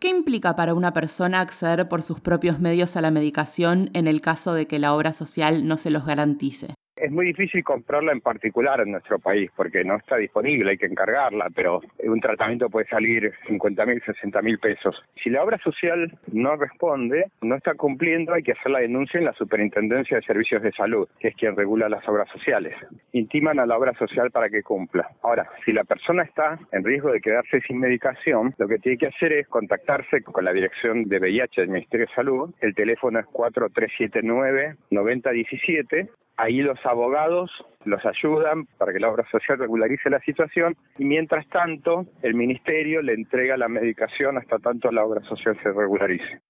¿Qué 0.00 0.08
implica 0.08 0.56
para 0.56 0.74
una 0.74 0.92
persona 0.92 1.38
acceder 1.38 1.88
por 1.88 2.02
sus 2.02 2.18
propios 2.18 2.58
medios 2.58 2.96
a 2.96 3.00
la 3.00 3.12
medicación 3.12 3.90
en 3.92 4.08
el 4.08 4.20
caso 4.20 4.54
de 4.54 4.66
que 4.66 4.80
la 4.80 4.92
obra 4.92 5.12
social 5.12 5.68
no 5.68 5.76
se 5.76 5.90
los 5.90 6.04
garantice? 6.04 6.74
Es 7.04 7.12
muy 7.12 7.26
difícil 7.26 7.62
comprarla 7.62 8.12
en 8.12 8.22
particular 8.22 8.80
en 8.80 8.92
nuestro 8.92 9.18
país 9.18 9.50
porque 9.54 9.84
no 9.84 9.96
está 9.96 10.16
disponible, 10.16 10.70
hay 10.70 10.78
que 10.78 10.86
encargarla, 10.86 11.50
pero 11.54 11.82
un 12.02 12.18
tratamiento 12.18 12.70
puede 12.70 12.86
salir 12.86 13.30
50 13.46 13.84
mil, 13.84 14.02
60 14.02 14.40
mil 14.40 14.58
pesos. 14.58 14.96
Si 15.22 15.28
la 15.28 15.44
obra 15.44 15.58
social 15.58 16.18
no 16.32 16.56
responde, 16.56 17.26
no 17.42 17.56
está 17.56 17.74
cumpliendo, 17.74 18.32
hay 18.32 18.42
que 18.42 18.52
hacer 18.52 18.72
la 18.72 18.78
denuncia 18.78 19.18
en 19.18 19.26
la 19.26 19.34
Superintendencia 19.34 20.16
de 20.16 20.22
Servicios 20.22 20.62
de 20.62 20.72
Salud, 20.72 21.06
que 21.20 21.28
es 21.28 21.36
quien 21.36 21.54
regula 21.54 21.90
las 21.90 22.08
obras 22.08 22.26
sociales. 22.30 22.74
Intiman 23.12 23.60
a 23.60 23.66
la 23.66 23.76
obra 23.76 23.92
social 23.98 24.30
para 24.30 24.48
que 24.48 24.62
cumpla. 24.62 25.06
Ahora, 25.22 25.46
si 25.66 25.74
la 25.74 25.84
persona 25.84 26.22
está 26.22 26.58
en 26.72 26.84
riesgo 26.84 27.12
de 27.12 27.20
quedarse 27.20 27.60
sin 27.66 27.80
medicación, 27.80 28.54
lo 28.56 28.66
que 28.66 28.78
tiene 28.78 28.96
que 28.96 29.08
hacer 29.08 29.30
es 29.34 29.46
contactarse 29.48 30.22
con 30.22 30.42
la 30.42 30.54
dirección 30.54 31.04
de 31.04 31.18
VIH 31.18 31.60
del 31.60 31.70
Ministerio 31.70 32.06
de 32.06 32.14
Salud. 32.14 32.54
El 32.62 32.74
teléfono 32.74 33.18
es 33.18 33.26
4379 33.26 34.76
9017 34.90 36.08
Ahí 36.36 36.62
los 36.62 36.78
abogados 36.84 37.50
los 37.84 38.04
ayudan 38.04 38.66
para 38.78 38.92
que 38.92 38.98
la 38.98 39.10
obra 39.10 39.24
social 39.30 39.58
regularice 39.58 40.10
la 40.10 40.20
situación 40.20 40.76
y 40.98 41.04
mientras 41.04 41.46
tanto 41.48 42.06
el 42.22 42.34
ministerio 42.34 43.02
le 43.02 43.14
entrega 43.14 43.56
la 43.56 43.68
medicación 43.68 44.38
hasta 44.38 44.58
tanto 44.58 44.90
la 44.90 45.04
obra 45.04 45.22
social 45.22 45.56
se 45.62 45.70
regularice. 45.70 46.40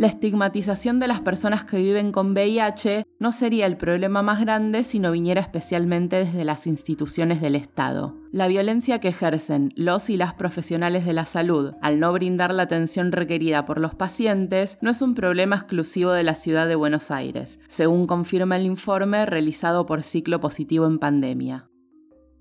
La 0.00 0.06
estigmatización 0.06 0.98
de 0.98 1.08
las 1.08 1.20
personas 1.20 1.66
que 1.66 1.76
viven 1.76 2.10
con 2.10 2.30
VIH 2.30 3.04
no 3.18 3.32
sería 3.32 3.66
el 3.66 3.76
problema 3.76 4.22
más 4.22 4.40
grande 4.40 4.82
si 4.82 4.98
no 4.98 5.12
viniera 5.12 5.42
especialmente 5.42 6.16
desde 6.16 6.46
las 6.46 6.66
instituciones 6.66 7.42
del 7.42 7.54
Estado. 7.54 8.16
La 8.32 8.48
violencia 8.48 8.98
que 8.98 9.08
ejercen 9.08 9.74
los 9.76 10.08
y 10.08 10.16
las 10.16 10.32
profesionales 10.32 11.04
de 11.04 11.12
la 11.12 11.26
salud 11.26 11.74
al 11.82 12.00
no 12.00 12.14
brindar 12.14 12.54
la 12.54 12.62
atención 12.62 13.12
requerida 13.12 13.66
por 13.66 13.78
los 13.78 13.94
pacientes 13.94 14.78
no 14.80 14.88
es 14.88 15.02
un 15.02 15.14
problema 15.14 15.56
exclusivo 15.56 16.12
de 16.12 16.22
la 16.22 16.34
ciudad 16.34 16.66
de 16.66 16.76
Buenos 16.76 17.10
Aires, 17.10 17.58
según 17.68 18.06
confirma 18.06 18.56
el 18.56 18.64
informe 18.64 19.26
realizado 19.26 19.84
por 19.84 20.02
Ciclo 20.02 20.40
Positivo 20.40 20.86
en 20.86 20.98
Pandemia. 20.98 21.68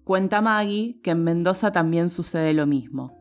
Cuenta 0.06 0.40
Maggie 0.40 1.02
que 1.04 1.12
en 1.12 1.26
Mendoza 1.26 1.74
también 1.74 2.08
sucede 2.08 2.54
lo 2.54 2.66
mismo 2.66 3.19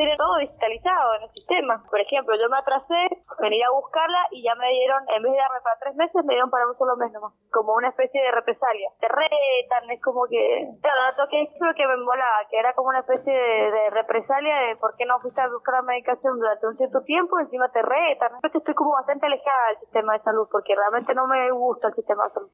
tienen 0.00 0.16
todo 0.16 0.36
digitalizado 0.40 1.14
en 1.16 1.22
el 1.28 1.30
sistema. 1.36 1.84
Por 1.90 2.00
ejemplo, 2.00 2.32
yo 2.40 2.48
me 2.48 2.56
atrasé, 2.56 3.20
venía 3.38 3.68
a 3.68 3.76
buscarla 3.76 4.32
y 4.32 4.42
ya 4.42 4.54
me 4.54 4.66
dieron, 4.72 5.04
en 5.12 5.22
vez 5.22 5.32
de 5.32 5.36
darme 5.36 5.60
para 5.60 5.76
tres 5.76 5.94
meses, 5.96 6.24
me 6.24 6.32
dieron 6.32 6.48
para 6.48 6.64
un 6.66 6.76
solo 6.78 6.96
mes 6.96 7.12
nomás. 7.12 7.36
Como 7.52 7.74
una 7.74 7.92
especie 7.92 8.16
de 8.16 8.32
represalia. 8.32 8.88
Te 8.98 9.08
retan, 9.08 9.90
es 9.92 10.00
como 10.00 10.24
que... 10.24 10.72
Claro, 10.80 11.00
no 11.04 11.24
toqué 11.24 11.42
eso 11.42 11.68
que 11.76 11.86
me 11.86 12.00
molaba, 12.00 12.48
que 12.48 12.56
era 12.56 12.72
como 12.72 12.88
una 12.88 13.04
especie 13.04 13.34
de, 13.34 13.90
represalia 13.92 14.54
de 14.72 14.76
por 14.80 14.96
qué 14.96 15.04
no 15.04 15.20
fuiste 15.20 15.42
a 15.42 15.52
buscar 15.52 15.74
la 15.74 15.82
medicación 15.82 16.40
durante 16.40 16.66
un 16.66 16.76
cierto 16.78 17.02
tiempo, 17.04 17.38
encima 17.38 17.68
te 17.68 17.82
retan. 17.82 18.40
Estoy 18.40 18.74
como 18.74 18.92
bastante 18.92 19.26
alejada 19.26 19.68
del 19.68 19.80
sistema 19.80 20.14
de 20.14 20.24
salud 20.24 20.48
porque 20.50 20.74
realmente 20.74 21.12
no 21.12 21.26
me 21.26 21.50
gusta 21.50 21.88
el 21.88 21.94
sistema 21.94 22.24
de 22.24 22.32
salud. 22.32 22.50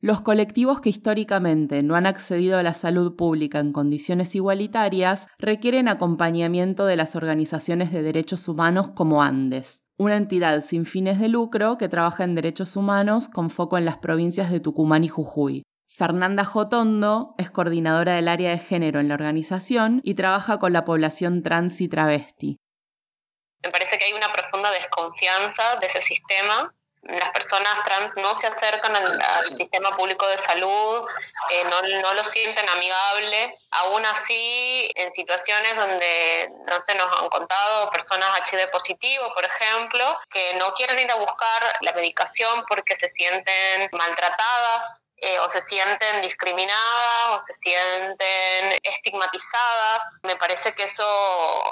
Los 0.00 0.20
colectivos 0.20 0.80
que 0.80 0.90
históricamente 0.90 1.82
no 1.82 1.96
han 1.96 2.06
accedido 2.06 2.56
a 2.56 2.62
la 2.62 2.74
salud 2.74 3.16
pública 3.16 3.58
en 3.58 3.72
condiciones 3.72 4.32
igualitarias 4.36 5.26
requieren 5.38 5.88
acompañamiento 5.88 6.86
de 6.86 6.94
las 6.94 7.16
organizaciones 7.16 7.90
de 7.90 8.02
derechos 8.02 8.46
humanos 8.46 8.90
como 8.94 9.24
Andes, 9.24 9.82
una 9.96 10.14
entidad 10.14 10.60
sin 10.60 10.86
fines 10.86 11.18
de 11.18 11.26
lucro 11.26 11.78
que 11.78 11.88
trabaja 11.88 12.22
en 12.22 12.36
derechos 12.36 12.76
humanos 12.76 13.28
con 13.28 13.50
foco 13.50 13.76
en 13.76 13.84
las 13.84 13.98
provincias 13.98 14.52
de 14.52 14.60
Tucumán 14.60 15.02
y 15.02 15.08
Jujuy. 15.08 15.64
Fernanda 15.88 16.44
Jotondo 16.44 17.34
es 17.36 17.50
coordinadora 17.50 18.14
del 18.14 18.28
área 18.28 18.50
de 18.50 18.60
género 18.60 19.00
en 19.00 19.08
la 19.08 19.14
organización 19.14 20.00
y 20.04 20.14
trabaja 20.14 20.60
con 20.60 20.72
la 20.72 20.84
población 20.84 21.42
trans 21.42 21.80
y 21.80 21.88
travesti. 21.88 22.56
Me 23.64 23.72
parece 23.72 23.98
que 23.98 24.04
hay 24.04 24.12
una 24.12 24.32
profunda 24.32 24.70
desconfianza 24.70 25.74
de 25.80 25.86
ese 25.88 26.00
sistema 26.00 26.72
las 27.02 27.30
personas 27.30 27.82
trans 27.84 28.16
no 28.16 28.34
se 28.34 28.46
acercan 28.46 28.94
al, 28.94 29.46
sistema 29.56 29.96
público 29.96 30.26
de 30.28 30.36
salud, 30.36 31.06
eh, 31.50 31.64
no, 31.64 31.82
no, 32.02 32.14
lo 32.14 32.24
sienten 32.24 32.68
amigable. 32.68 33.54
Aún 33.70 34.04
así, 34.06 34.90
en 34.94 35.10
situaciones 35.10 35.76
donde, 35.76 36.50
no 36.66 36.80
se 36.80 36.94
nos 36.94 37.06
han 37.20 37.28
contado 37.28 37.90
personas 37.90 38.30
HIV 38.50 38.70
positivo, 38.70 39.32
por 39.34 39.44
ejemplo, 39.44 40.18
que 40.30 40.54
no 40.54 40.72
quieren 40.74 40.98
ir 40.98 41.10
a 41.10 41.16
buscar 41.16 41.76
la 41.80 41.92
medicación 41.92 42.64
porque 42.68 42.94
se 42.94 43.08
sienten 43.08 43.88
maltratadas, 43.92 45.04
eh, 45.20 45.38
o 45.40 45.48
se 45.48 45.60
sienten 45.60 46.22
discriminadas 46.22 47.30
o 47.30 47.40
se 47.40 47.52
sienten 47.54 48.78
estigmatizadas. 48.82 50.20
Me 50.22 50.36
parece 50.36 50.74
que 50.74 50.84
eso 50.84 51.04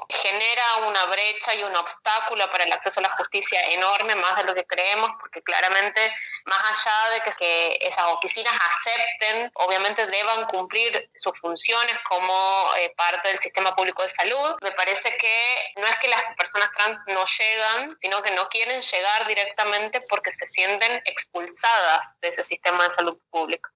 genera 0.08 0.86
una 0.88 1.04
brecha 1.06 1.54
y 1.54 1.62
un 1.62 1.76
obstáculo 1.76 2.50
para 2.50 2.64
el 2.64 2.72
acceso 2.72 3.00
a 3.00 3.04
la 3.04 3.10
justicia 3.10 3.60
enorme, 3.72 4.16
más 4.16 4.36
de 4.36 4.44
lo 4.44 4.54
que 4.54 4.64
creemos, 4.64 5.10
porque 5.20 5.42
claramente 5.42 6.12
más 6.46 6.58
allá 6.70 7.14
de 7.14 7.32
que, 7.38 7.78
esas 7.86 8.04
oficinas 8.06 8.54
acepten, 8.54 9.50
obviamente 9.54 10.06
deban 10.06 10.46
cumplir 10.46 11.10
sus 11.14 11.38
funciones 11.38 11.98
como 12.08 12.32
eh, 12.78 12.92
parte 12.96 13.28
del 13.28 13.38
sistema 13.38 13.74
público 13.74 14.02
de 14.02 14.08
salud, 14.08 14.56
me 14.62 14.72
parece 14.72 15.16
que 15.16 15.72
no 15.80 15.86
es 15.86 15.96
que 15.96 16.08
las 16.08 16.22
personas 16.36 16.70
trans 16.72 17.04
no 17.08 17.24
llegan, 17.24 17.96
sino 17.98 18.22
que 18.22 18.30
no 18.30 18.48
quieren 18.48 18.80
llegar 18.80 19.26
directamente 19.26 20.00
porque 20.02 20.30
se 20.30 20.46
sienten 20.46 21.02
expulsadas 21.04 22.16
de 22.20 22.28
ese 22.28 22.42
sistema 22.42 22.84
de 22.84 22.90
salud 22.90 23.18
pública. 23.30 23.70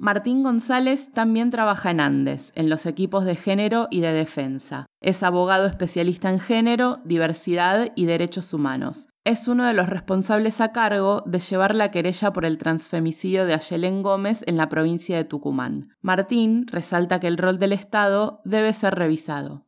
Martín 0.00 0.42
González 0.42 1.12
también 1.12 1.50
trabaja 1.50 1.90
en 1.90 2.00
Andes, 2.00 2.52
en 2.54 2.70
los 2.70 2.86
equipos 2.86 3.26
de 3.26 3.36
género 3.36 3.86
y 3.90 4.00
de 4.00 4.14
defensa. 4.14 4.86
Es 5.02 5.22
abogado 5.22 5.66
especialista 5.66 6.30
en 6.30 6.40
género, 6.40 7.00
diversidad 7.04 7.92
y 7.94 8.06
derechos 8.06 8.54
humanos. 8.54 9.09
Es 9.24 9.48
uno 9.48 9.66
de 9.66 9.74
los 9.74 9.90
responsables 9.90 10.62
a 10.62 10.72
cargo 10.72 11.22
de 11.26 11.40
llevar 11.40 11.74
la 11.74 11.90
querella 11.90 12.32
por 12.32 12.46
el 12.46 12.56
transfemicidio 12.56 13.44
de 13.44 13.52
Ayelen 13.52 14.02
Gómez 14.02 14.42
en 14.46 14.56
la 14.56 14.70
provincia 14.70 15.16
de 15.16 15.24
Tucumán. 15.24 15.94
Martín 16.00 16.66
resalta 16.68 17.20
que 17.20 17.26
el 17.26 17.36
rol 17.36 17.58
del 17.58 17.74
Estado 17.74 18.40
debe 18.44 18.72
ser 18.72 18.94
revisado. 18.94 19.66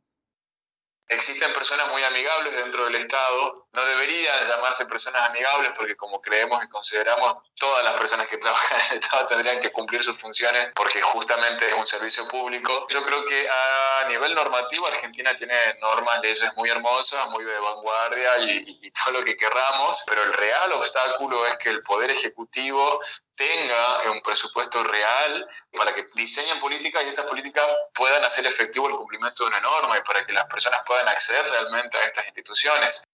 Existen 1.07 1.53
personas 1.53 1.87
muy 1.93 2.03
amigables 2.03 2.57
dentro 2.57 2.87
del 2.87 2.95
Estado. 2.95 3.62
No 3.75 3.85
deberían 3.87 4.43
llamarse 4.43 4.85
personas 4.85 5.29
amigables 5.31 5.73
porque 5.75 5.97
como 5.97 6.21
creemos 6.21 6.63
y 6.63 6.69
consideramos, 6.69 7.39
todas 7.55 7.83
las 7.85 7.99
personas 7.99 8.29
que 8.29 8.37
trabajan 8.39 8.81
en 8.81 8.93
el 8.93 8.99
Estado 8.99 9.27
tendrían 9.27 9.61
que 9.61 9.71
cumplir 9.71 10.03
sus 10.03 10.19
funciones 10.19 10.69
porque 10.75 11.01
justamente 11.01 11.67
es 11.69 11.75
un 11.75 11.87
servicio 11.87 12.29
público. 12.29 12.87
Yo 12.91 13.03
creo 13.05 13.25
que 13.25 13.49
a 13.49 14.09
nivel 14.09 14.35
normativo 14.35 14.87
Argentina 14.87 15.35
tiene 15.35 15.55
normas, 15.81 16.21
leyes 16.23 16.55
muy 16.57 16.69
hermosas, 16.69 17.29
muy 17.31 17.45
de 17.45 17.59
vanguardia 17.59 18.39
y, 18.41 18.79
y 18.83 18.91
todo 18.91 19.21
lo 19.21 19.25
que 19.25 19.37
querramos, 19.37 20.03
pero 20.07 20.23
el 20.23 20.33
real 20.35 20.73
obstáculo 20.73 21.47
es 21.47 21.57
que 21.57 21.71
el 21.71 21.83
Poder 21.83 22.11
Ejecutivo 22.11 23.01
tenga 23.35 24.11
un 24.11 24.21
presupuesto 24.21 24.85
real 24.85 25.49
para 25.75 25.95
que 25.95 26.07
diseñen 26.15 26.59
políticas 26.59 27.03
y 27.05 27.09
estas 27.09 27.25
políticas 27.25 27.67
puedan 27.95 28.23
hacer 28.25 28.47
efectivo 28.47 28.89
el 28.89 28.97
cumplimiento 28.97 29.45
de 29.45 29.49
una 29.49 29.61
norma 29.61 29.99
y 29.99 30.03
para 30.03 30.27
que 30.27 30.33
las 30.33 30.45
personas 30.47 30.83
puedan 30.87 31.09
acceder 31.09 31.49
realmente 31.49 31.97
a 31.97 32.05
estas 32.05 32.27
instituciones. 32.27 33.05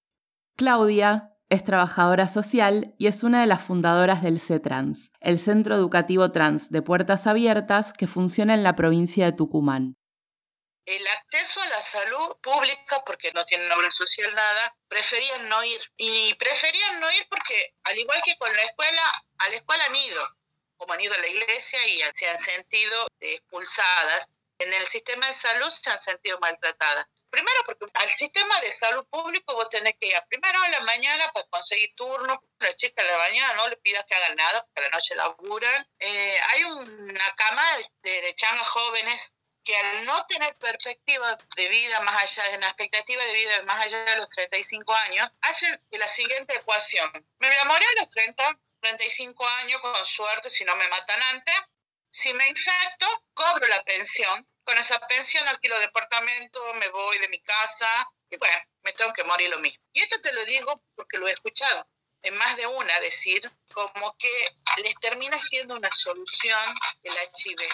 Claudia 0.58 1.36
es 1.50 1.62
trabajadora 1.62 2.26
social 2.26 2.92
y 2.98 3.06
es 3.06 3.22
una 3.22 3.42
de 3.42 3.46
las 3.46 3.62
fundadoras 3.62 4.24
del 4.24 4.40
CETRANS, 4.40 5.12
el 5.20 5.38
Centro 5.38 5.76
Educativo 5.76 6.32
Trans 6.32 6.72
de 6.72 6.82
Puertas 6.82 7.28
Abiertas 7.28 7.92
que 7.92 8.08
funciona 8.08 8.54
en 8.54 8.64
la 8.64 8.74
provincia 8.74 9.24
de 9.24 9.32
Tucumán. 9.34 9.96
El 10.84 11.06
acceso 11.06 11.60
a 11.62 11.68
la 11.68 11.80
salud 11.80 12.40
pública, 12.42 13.04
porque 13.06 13.30
no 13.34 13.46
tienen 13.46 13.70
obra 13.70 13.88
social 13.92 14.34
nada, 14.34 14.76
preferían 14.88 15.48
no 15.48 15.62
ir. 15.62 15.80
Y 15.96 16.34
preferían 16.34 16.98
no 16.98 17.08
ir 17.12 17.24
porque, 17.30 17.76
al 17.84 17.96
igual 17.96 18.20
que 18.24 18.36
con 18.36 18.52
la 18.52 18.62
escuela, 18.62 19.02
a 19.38 19.48
la 19.50 19.54
escuela 19.54 19.84
han 19.84 19.94
ido, 19.94 20.28
como 20.76 20.92
han 20.92 21.00
ido 21.00 21.14
a 21.14 21.18
la 21.18 21.28
iglesia 21.28 21.78
y 21.86 22.00
se 22.14 22.28
han 22.28 22.38
sentido 22.38 23.06
expulsadas. 23.20 24.28
En 24.58 24.74
el 24.74 24.86
sistema 24.86 25.28
de 25.28 25.34
salud 25.34 25.70
se 25.70 25.88
han 25.88 25.98
sentido 25.98 26.40
maltratadas. 26.40 27.06
Primero 27.30 27.58
porque 27.66 27.86
al 27.94 28.08
sistema 28.08 28.60
de 28.60 28.72
salud 28.72 29.06
público 29.08 29.54
vos 29.54 29.68
tenés 29.68 29.96
que 30.00 30.06
ir 30.06 30.16
a 30.16 30.24
primera 30.26 30.58
hora 30.58 30.70
de 30.70 30.76
la 30.78 30.84
mañana 30.84 31.30
para 31.32 31.46
conseguir 31.48 31.94
turno. 31.94 32.42
La 32.58 32.74
chica 32.74 33.02
de 33.02 33.10
la 33.10 33.18
mañana 33.18 33.54
no 33.54 33.68
le 33.68 33.76
pidas 33.76 34.04
que 34.06 34.14
hagan 34.14 34.36
nada 34.36 34.64
porque 34.64 34.80
a 34.80 34.90
la 34.90 34.96
noche 34.96 35.14
laburan. 35.14 35.88
Eh, 35.98 36.38
hay 36.48 36.64
una 36.64 37.34
cama 37.36 37.62
de, 38.02 38.20
de 38.22 38.34
changas 38.34 38.68
jóvenes 38.68 39.34
que 39.68 39.76
al 39.76 40.06
no 40.06 40.24
tener 40.24 40.56
perspectiva 40.56 41.38
de 41.54 41.68
vida 41.68 42.00
más 42.00 42.22
allá, 42.22 42.50
de 42.50 42.56
una 42.56 42.68
expectativa 42.68 43.22
de 43.22 43.34
vida 43.34 43.62
más 43.64 43.84
allá 43.84 44.02
de 44.04 44.16
los 44.16 44.30
35 44.30 44.94
años, 44.94 45.30
hacen 45.42 45.78
la 45.90 46.08
siguiente 46.08 46.54
ecuación. 46.54 47.10
Me 47.38 47.48
enamoré 47.48 47.84
a 47.84 48.00
los 48.00 48.08
30, 48.08 48.58
35 48.80 49.46
años, 49.60 49.80
con 49.82 50.04
suerte, 50.06 50.48
si 50.48 50.64
no 50.64 50.74
me 50.76 50.88
matan 50.88 51.22
antes. 51.34 51.54
Si 52.10 52.32
me 52.32 52.48
infecto, 52.48 53.06
cobro 53.34 53.66
la 53.66 53.82
pensión. 53.82 54.47
Con 54.68 54.76
esa 54.76 54.98
pensión 55.08 55.48
alquilo 55.48 55.78
departamento, 55.78 56.74
me 56.74 56.88
voy 56.90 57.18
de 57.20 57.28
mi 57.28 57.40
casa 57.40 57.88
y 58.28 58.36
bueno, 58.36 58.58
me 58.82 58.92
tengo 58.92 59.14
que 59.14 59.24
morir 59.24 59.48
lo 59.48 59.60
mismo. 59.60 59.82
Y 59.94 60.02
esto 60.02 60.20
te 60.20 60.30
lo 60.30 60.44
digo 60.44 60.84
porque 60.94 61.16
lo 61.16 61.26
he 61.26 61.32
escuchado 61.32 61.88
en 62.20 62.34
más 62.34 62.54
de 62.58 62.66
una 62.66 63.00
decir 63.00 63.50
como 63.72 64.14
que 64.18 64.30
les 64.82 64.94
termina 65.00 65.40
siendo 65.40 65.74
una 65.74 65.88
solución 65.90 66.60
el 67.02 67.14
HIV. 67.14 67.66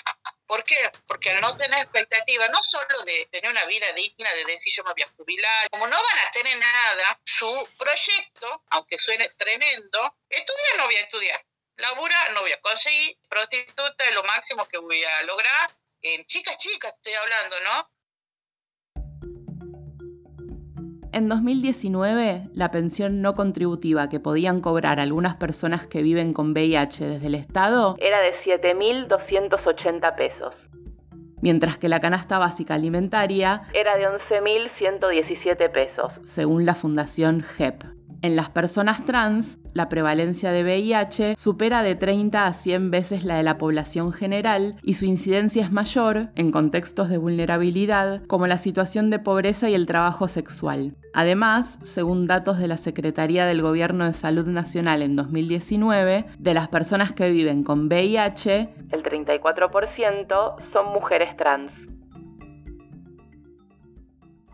¿Por 0.46 0.62
qué? 0.62 0.92
Porque 1.08 1.30
al 1.32 1.40
no 1.40 1.56
tener 1.56 1.80
expectativa, 1.82 2.46
no 2.46 2.62
solo 2.62 3.02
de 3.02 3.26
tener 3.32 3.50
una 3.50 3.64
vida 3.64 3.92
digna, 3.94 4.32
de 4.32 4.44
decir 4.44 4.72
yo 4.76 4.84
me 4.84 4.92
voy 4.92 5.02
a 5.02 5.12
jubilar, 5.16 5.68
como 5.72 5.88
no 5.88 5.96
van 5.96 6.18
a 6.20 6.30
tener 6.30 6.56
nada, 6.56 7.20
su 7.24 7.68
proyecto, 7.76 8.62
aunque 8.70 9.00
suene 9.00 9.28
tremendo, 9.30 10.16
estudiar 10.28 10.76
no 10.76 10.84
voy 10.84 10.94
a 10.94 11.00
estudiar, 11.00 11.44
labura 11.74 12.28
no 12.34 12.42
voy 12.42 12.52
a 12.52 12.60
conseguir, 12.60 13.18
prostituta 13.28 14.04
es 14.04 14.14
lo 14.14 14.22
máximo 14.22 14.68
que 14.68 14.78
voy 14.78 15.02
a 15.02 15.22
lograr, 15.24 15.74
en 16.04 16.24
chicas, 16.24 16.58
chicas 16.58 16.92
estoy 16.92 17.14
hablando, 17.14 17.56
¿no? 17.64 17.88
En 21.12 21.28
2019, 21.28 22.48
la 22.52 22.70
pensión 22.70 23.22
no 23.22 23.34
contributiva 23.34 24.08
que 24.08 24.20
podían 24.20 24.60
cobrar 24.60 25.00
algunas 25.00 25.36
personas 25.36 25.86
que 25.86 26.02
viven 26.02 26.34
con 26.34 26.50
VIH 26.50 27.06
desde 27.06 27.26
el 27.28 27.36
Estado 27.36 27.96
era 28.00 28.20
de 28.20 28.34
7.280 28.42 30.16
pesos, 30.16 30.54
mientras 31.40 31.78
que 31.78 31.88
la 31.88 32.00
canasta 32.00 32.38
básica 32.38 32.74
alimentaria 32.74 33.62
era 33.72 33.96
de 33.96 34.08
11.117 34.08 35.70
pesos, 35.70 36.12
según 36.22 36.66
la 36.66 36.74
Fundación 36.74 37.42
GEP. 37.42 37.93
En 38.24 38.36
las 38.36 38.48
personas 38.48 39.04
trans, 39.04 39.58
la 39.74 39.90
prevalencia 39.90 40.50
de 40.50 40.62
VIH 40.62 41.34
supera 41.36 41.82
de 41.82 41.94
30 41.94 42.46
a 42.46 42.54
100 42.54 42.90
veces 42.90 43.26
la 43.26 43.36
de 43.36 43.42
la 43.42 43.58
población 43.58 44.12
general 44.12 44.76
y 44.82 44.94
su 44.94 45.04
incidencia 45.04 45.62
es 45.62 45.70
mayor 45.70 46.30
en 46.34 46.50
contextos 46.50 47.10
de 47.10 47.18
vulnerabilidad 47.18 48.24
como 48.26 48.46
la 48.46 48.56
situación 48.56 49.10
de 49.10 49.18
pobreza 49.18 49.68
y 49.68 49.74
el 49.74 49.84
trabajo 49.84 50.26
sexual. 50.26 50.94
Además, 51.12 51.78
según 51.82 52.26
datos 52.26 52.58
de 52.58 52.66
la 52.66 52.78
Secretaría 52.78 53.44
del 53.44 53.60
Gobierno 53.60 54.06
de 54.06 54.14
Salud 54.14 54.46
Nacional 54.46 55.02
en 55.02 55.16
2019, 55.16 56.24
de 56.38 56.54
las 56.54 56.68
personas 56.68 57.12
que 57.12 57.30
viven 57.30 57.62
con 57.62 57.88
VIH, 57.88 58.70
el 58.90 59.02
34% 59.02 60.54
son 60.72 60.92
mujeres 60.94 61.36
trans. 61.36 61.83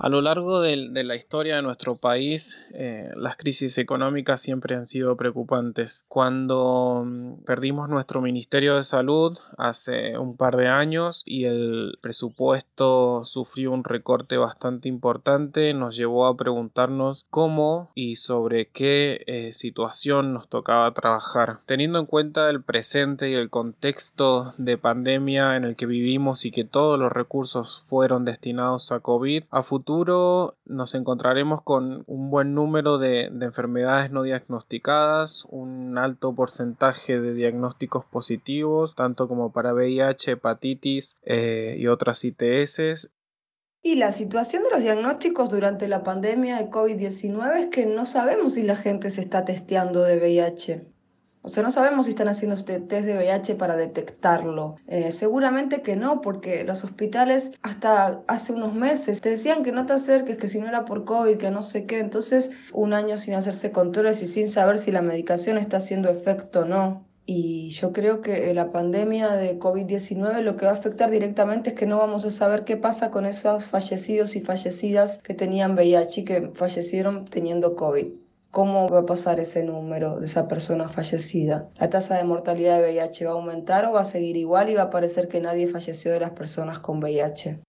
A 0.03 0.09
lo 0.09 0.23
largo 0.23 0.63
de, 0.63 0.79
la 1.05 1.15
historia 1.15 1.57
de 1.57 1.63
nuestro 1.63 1.95
país, 1.95 2.59
eh, 2.73 3.11
las 3.17 3.37
crisis 3.37 3.77
económicas 3.77 4.41
siempre 4.41 4.75
han 4.75 4.87
sido 4.87 5.15
preocupantes. 5.15 6.07
Cuando 6.09 7.03
mm, 7.05 7.45
perdimos 7.45 7.91
nuestro 7.91 8.23
Ministerio 8.23 8.77
de 8.77 8.85
Salud 8.85 9.39
hace 9.59 10.17
un 10.17 10.39
par 10.39 10.57
de 10.57 10.69
años 10.69 11.23
y 11.27 11.45
el 11.45 11.99
presupuesto 12.01 13.25
sufrió 13.25 13.73
un 13.73 13.85
recorte 13.85 14.39
bastante 14.39 14.89
importante, 14.89 15.75
nos 15.75 15.99
llevó 15.99 16.27
a 16.27 16.37
preguntarnos 16.39 17.27
cómo 17.29 17.91
y 17.95 18.17
sobre 18.17 18.69
qué 18.69 19.23
eh, 19.27 19.53
situación 19.53 20.33
nos 20.33 20.49
tocaba 20.49 20.95
trabajar. 20.95 21.61
Teniendo 21.67 21.99
en 21.99 22.07
cuenta 22.07 22.49
el 22.49 22.63
presente 22.63 23.29
y 23.29 23.35
el 23.35 23.51
contexto 23.51 24.55
de 24.57 24.79
pandemia 24.79 25.57
en 25.57 25.65
el 25.65 25.77
que 25.77 25.85
vivimos 25.85 26.47
y 26.47 26.51
que 26.53 26.65
todos 26.65 26.99
los 26.99 27.13
recursos 27.13 27.83
fueron 27.85 28.25
destinados 28.25 28.93
a 28.93 29.01
COVID, 29.01 29.45
a 29.51 29.63
futuro 29.63 29.90
nos 30.65 30.95
encontraremos 30.95 31.63
con 31.63 32.05
un 32.07 32.31
buen 32.31 32.55
número 32.55 32.99
de, 32.99 33.25
enfermedades 33.25 34.11
no 34.11 34.23
diagnosticadas, 34.23 35.47
un 35.51 35.99
alto 35.99 36.35
porcentaje 36.35 37.21
de 37.21 37.35
diagnósticos 37.35 38.05
positivos, 38.05 38.95
tanto 38.95 39.29
como 39.29 39.53
para 39.53 39.75
VIH, 39.75 40.33
hepatitis 40.33 41.17
eh, 41.23 41.77
y 41.79 41.87
otras 41.89 42.25
ITS. 42.25 43.11
Y 43.83 43.97
la 43.97 44.13
situación 44.13 44.63
de 44.63 44.71
los 44.71 44.83
diagnósticos 44.83 45.49
durante 45.49 45.89
la 45.89 46.03
pandemia 46.03 46.59
de 46.59 46.71
COVID-19 46.71 47.57
es 47.57 47.67
que 47.69 47.87
no 47.87 48.05
sabemos 48.05 48.55
si 48.55 48.63
la 48.63 48.77
gente 48.77 49.11
se 49.11 49.23
está 49.23 49.45
testeando 49.45 50.03
de 50.03 50.19
VIH. 50.19 51.00
O 51.43 51.49
sea, 51.49 51.63
no 51.63 51.71
sabemos 51.71 52.05
si 52.05 52.11
están 52.11 52.29
haciendo 52.29 52.55
este 52.55 52.81
test 52.81 53.07
de 53.07 53.17
VIH 53.17 53.55
para 53.55 53.77
detectarlo. 53.77 54.77
Eh, 54.87 55.11
seguramente 55.11 55.81
que 55.81 55.97
no, 55.97 56.21
porque 56.21 56.65
los 56.65 56.85
hospitales 56.85 57.53
hasta 57.63 58.23
hace 58.27 58.53
unos 58.53 58.75
meses 58.75 59.23
te 59.23 59.31
decían 59.31 59.63
que 59.63 59.73
no 59.73 59.87
te 59.87 59.95
acerques, 59.95 60.37
que 60.37 60.49
si 60.49 60.61
no 60.61 60.69
era 60.69 60.85
por 60.85 61.07
COVID, 61.07 61.39
que 61.39 61.51
no 61.51 61.63
sé 61.63 61.87
qué. 61.87 61.99
Entonces, 61.99 62.51
un 62.75 62.93
año 62.93 63.17
sin 63.17 63.35
hacerse 63.35 63.73
controles 63.73 64.23
y 64.23 64.27
sin 64.27 64.51
saber 64.51 64.79
si 64.79 64.93
la 64.93 65.01
medicación 65.01 65.57
está 65.57 65.79
haciendo 65.79 66.11
efecto 66.11 66.61
o 66.61 66.65
no. 66.67 67.07
Y 67.25 67.71
yo 67.71 67.93
creo 67.93 68.23
que 68.23 68.53
la 68.53 68.73
pandemia 68.73 69.31
de 69.31 69.59
COVID-19 69.59 70.41
lo 70.41 70.57
que 70.57 70.67
va 70.67 70.73
a 70.73 70.75
afectar 70.75 71.11
directamente 71.11 71.71
es 71.71 71.77
que 71.77 71.87
no 71.87 71.99
vamos 71.99 72.25
a 72.25 72.31
saber 72.33 72.65
qué 72.65 72.77
pasa 72.77 73.11
con 73.11 73.25
esos 73.25 73.71
fallecidos 73.71 74.37
y 74.37 74.41
fallecidas 74.41 75.19
que 75.19 75.35
tenían 75.35 75.75
VIH 75.75 76.21
y 76.21 76.25
que 76.25 76.51
fallecieron 76.55 77.25
teniendo 77.27 77.77
COVID. 77.77 78.20
¿Cómo 78.51 78.89
va 78.89 79.01
a 79.01 79.07
pasar 79.07 79.39
ese 79.39 79.63
número 79.63 80.19
de 80.19 80.27
esa 80.27 80.49
persona 80.49 80.89
fallecida? 80.89 81.71
¿La 81.79 81.89
tasa 81.89 82.17
de 82.17 82.25
mortalidad 82.25 82.83
de 82.83 82.91
VIH 82.91 83.27
va 83.27 83.31
a 83.31 83.35
aumentar 83.35 83.85
o 83.85 83.93
va 83.93 84.01
a 84.01 84.05
seguir 84.05 84.37
igual 84.37 84.69
y 84.71 84.75
va 84.75 84.83
a 84.83 84.91
parecer 84.91 85.29
que 85.29 85.41
nadie 85.41 85.69
falleció 85.69 86.11
de 86.11 86.19
las 86.19 86.33
personas 86.33 86.81
con 86.81 86.99
VIH? 86.99 87.61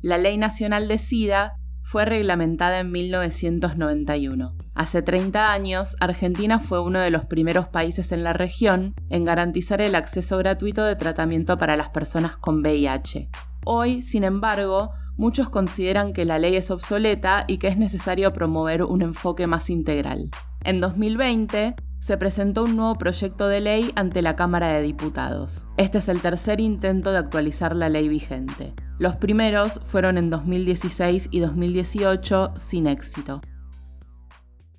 La 0.00 0.16
Ley 0.16 0.38
Nacional 0.38 0.86
de 0.86 0.98
SIDA 0.98 1.56
fue 1.82 2.04
reglamentada 2.04 2.78
en 2.78 2.92
1991. 2.92 4.54
Hace 4.76 5.02
30 5.02 5.52
años, 5.52 5.96
Argentina 5.98 6.60
fue 6.60 6.80
uno 6.80 7.00
de 7.00 7.10
los 7.10 7.24
primeros 7.24 7.66
países 7.66 8.12
en 8.12 8.22
la 8.22 8.32
región 8.32 8.94
en 9.10 9.24
garantizar 9.24 9.80
el 9.80 9.96
acceso 9.96 10.38
gratuito 10.38 10.84
de 10.84 10.94
tratamiento 10.94 11.58
para 11.58 11.76
las 11.76 11.90
personas 11.90 12.36
con 12.36 12.60
VIH. 12.60 13.28
Hoy, 13.64 14.02
sin 14.02 14.22
embargo, 14.22 14.92
muchos 15.18 15.50
consideran 15.50 16.14
que 16.14 16.24
la 16.24 16.38
ley 16.38 16.56
es 16.56 16.70
obsoleta 16.70 17.44
y 17.46 17.58
que 17.58 17.66
es 17.68 17.76
necesario 17.76 18.32
promover 18.32 18.84
un 18.84 19.02
enfoque 19.02 19.46
más 19.46 19.68
integral. 19.68 20.30
En 20.64 20.80
2020, 20.80 21.74
se 22.00 22.16
presentó 22.16 22.62
un 22.62 22.76
nuevo 22.76 22.94
proyecto 22.94 23.48
de 23.48 23.60
ley 23.60 23.92
ante 23.96 24.22
la 24.22 24.36
Cámara 24.36 24.68
de 24.68 24.82
Diputados. 24.82 25.66
Este 25.76 25.98
es 25.98 26.08
el 26.08 26.22
tercer 26.22 26.60
intento 26.60 27.10
de 27.10 27.18
actualizar 27.18 27.74
la 27.74 27.88
ley 27.88 28.08
vigente. 28.08 28.72
Los 28.98 29.16
primeros 29.16 29.80
fueron 29.84 30.16
en 30.16 30.30
2016 30.30 31.28
y 31.32 31.40
2018 31.40 32.52
sin 32.54 32.86
éxito. 32.86 33.40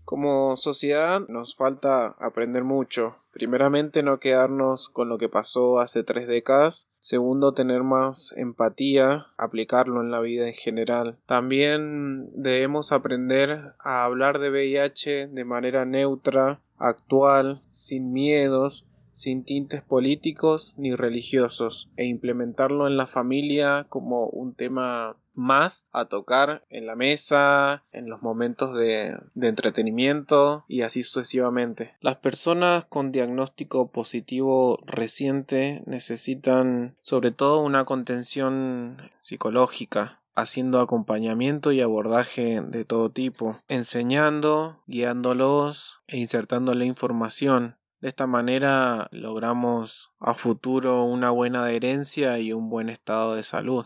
Como 0.05 0.55
sociedad 0.55 1.21
nos 1.27 1.55
falta 1.55 2.15
aprender 2.19 2.63
mucho. 2.63 3.17
Primeramente 3.31 4.03
no 4.03 4.19
quedarnos 4.19 4.89
con 4.89 5.09
lo 5.09 5.17
que 5.17 5.29
pasó 5.29 5.79
hace 5.79 6.03
tres 6.03 6.27
décadas. 6.27 6.89
Segundo, 6.99 7.53
tener 7.53 7.83
más 7.83 8.33
empatía, 8.35 9.27
aplicarlo 9.37 10.01
en 10.01 10.11
la 10.11 10.19
vida 10.19 10.47
en 10.47 10.53
general. 10.53 11.17
También 11.25 12.29
debemos 12.29 12.91
aprender 12.91 13.73
a 13.79 14.03
hablar 14.03 14.39
de 14.39 14.49
VIH 14.49 15.27
de 15.27 15.45
manera 15.45 15.85
neutra, 15.85 16.61
actual, 16.77 17.61
sin 17.69 18.11
miedos, 18.11 18.85
sin 19.11 19.43
tintes 19.43 19.81
políticos 19.81 20.73
ni 20.77 20.95
religiosos, 20.95 21.89
e 21.97 22.05
implementarlo 22.05 22.87
en 22.87 22.97
la 22.97 23.05
familia 23.05 23.85
como 23.89 24.27
un 24.27 24.53
tema 24.53 25.17
más 25.39 25.87
a 25.91 26.05
tocar 26.05 26.65
en 26.69 26.85
la 26.85 26.95
mesa, 26.95 27.83
en 27.91 28.09
los 28.09 28.21
momentos 28.21 28.75
de, 28.75 29.17
entretenimiento 29.35 30.65
y 30.67 30.81
así 30.81 31.01
sucesivamente. 31.01 31.95
Las 32.01 32.17
personas 32.17 32.85
con 32.85 33.11
diagnóstico 33.11 33.91
positivo 33.91 34.79
reciente 34.85 35.81
necesitan 35.85 36.97
sobre 37.01 37.31
todo 37.31 37.61
una 37.61 37.85
contención 37.85 38.97
psicológica 39.19 40.19
haciendo 40.35 40.79
acompañamiento 40.79 41.71
y 41.71 41.81
abordaje 41.81 42.61
de 42.61 42.85
todo 42.85 43.09
tipo, 43.09 43.59
enseñando, 43.67 44.81
guiándolos 44.87 46.01
e 46.07 46.17
insertándole 46.17 46.85
información. 46.85 47.77
De 47.99 48.07
esta 48.07 48.27
manera 48.27 49.09
logramos 49.11 50.11
a 50.19 50.33
futuro 50.33 51.03
una 51.03 51.31
buena 51.31 51.63
adherencia 51.63 52.39
y 52.39 52.53
un 52.53 52.69
buen 52.69 52.87
estado 52.87 53.35
de 53.35 53.43
salud. 53.43 53.85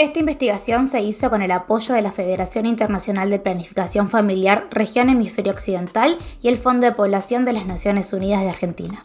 Esta 0.00 0.18
investigación 0.18 0.86
se 0.86 1.02
hizo 1.02 1.28
con 1.28 1.42
el 1.42 1.50
apoyo 1.50 1.94
de 1.94 2.00
la 2.00 2.10
Federación 2.10 2.64
Internacional 2.64 3.28
de 3.28 3.38
Planificación 3.38 4.08
Familiar 4.08 4.66
Región 4.70 5.10
Hemisferio 5.10 5.52
Occidental 5.52 6.16
y 6.40 6.48
el 6.48 6.56
Fondo 6.56 6.86
de 6.86 6.94
Población 6.94 7.44
de 7.44 7.52
las 7.52 7.66
Naciones 7.66 8.10
Unidas 8.14 8.40
de 8.40 8.48
Argentina. 8.48 9.02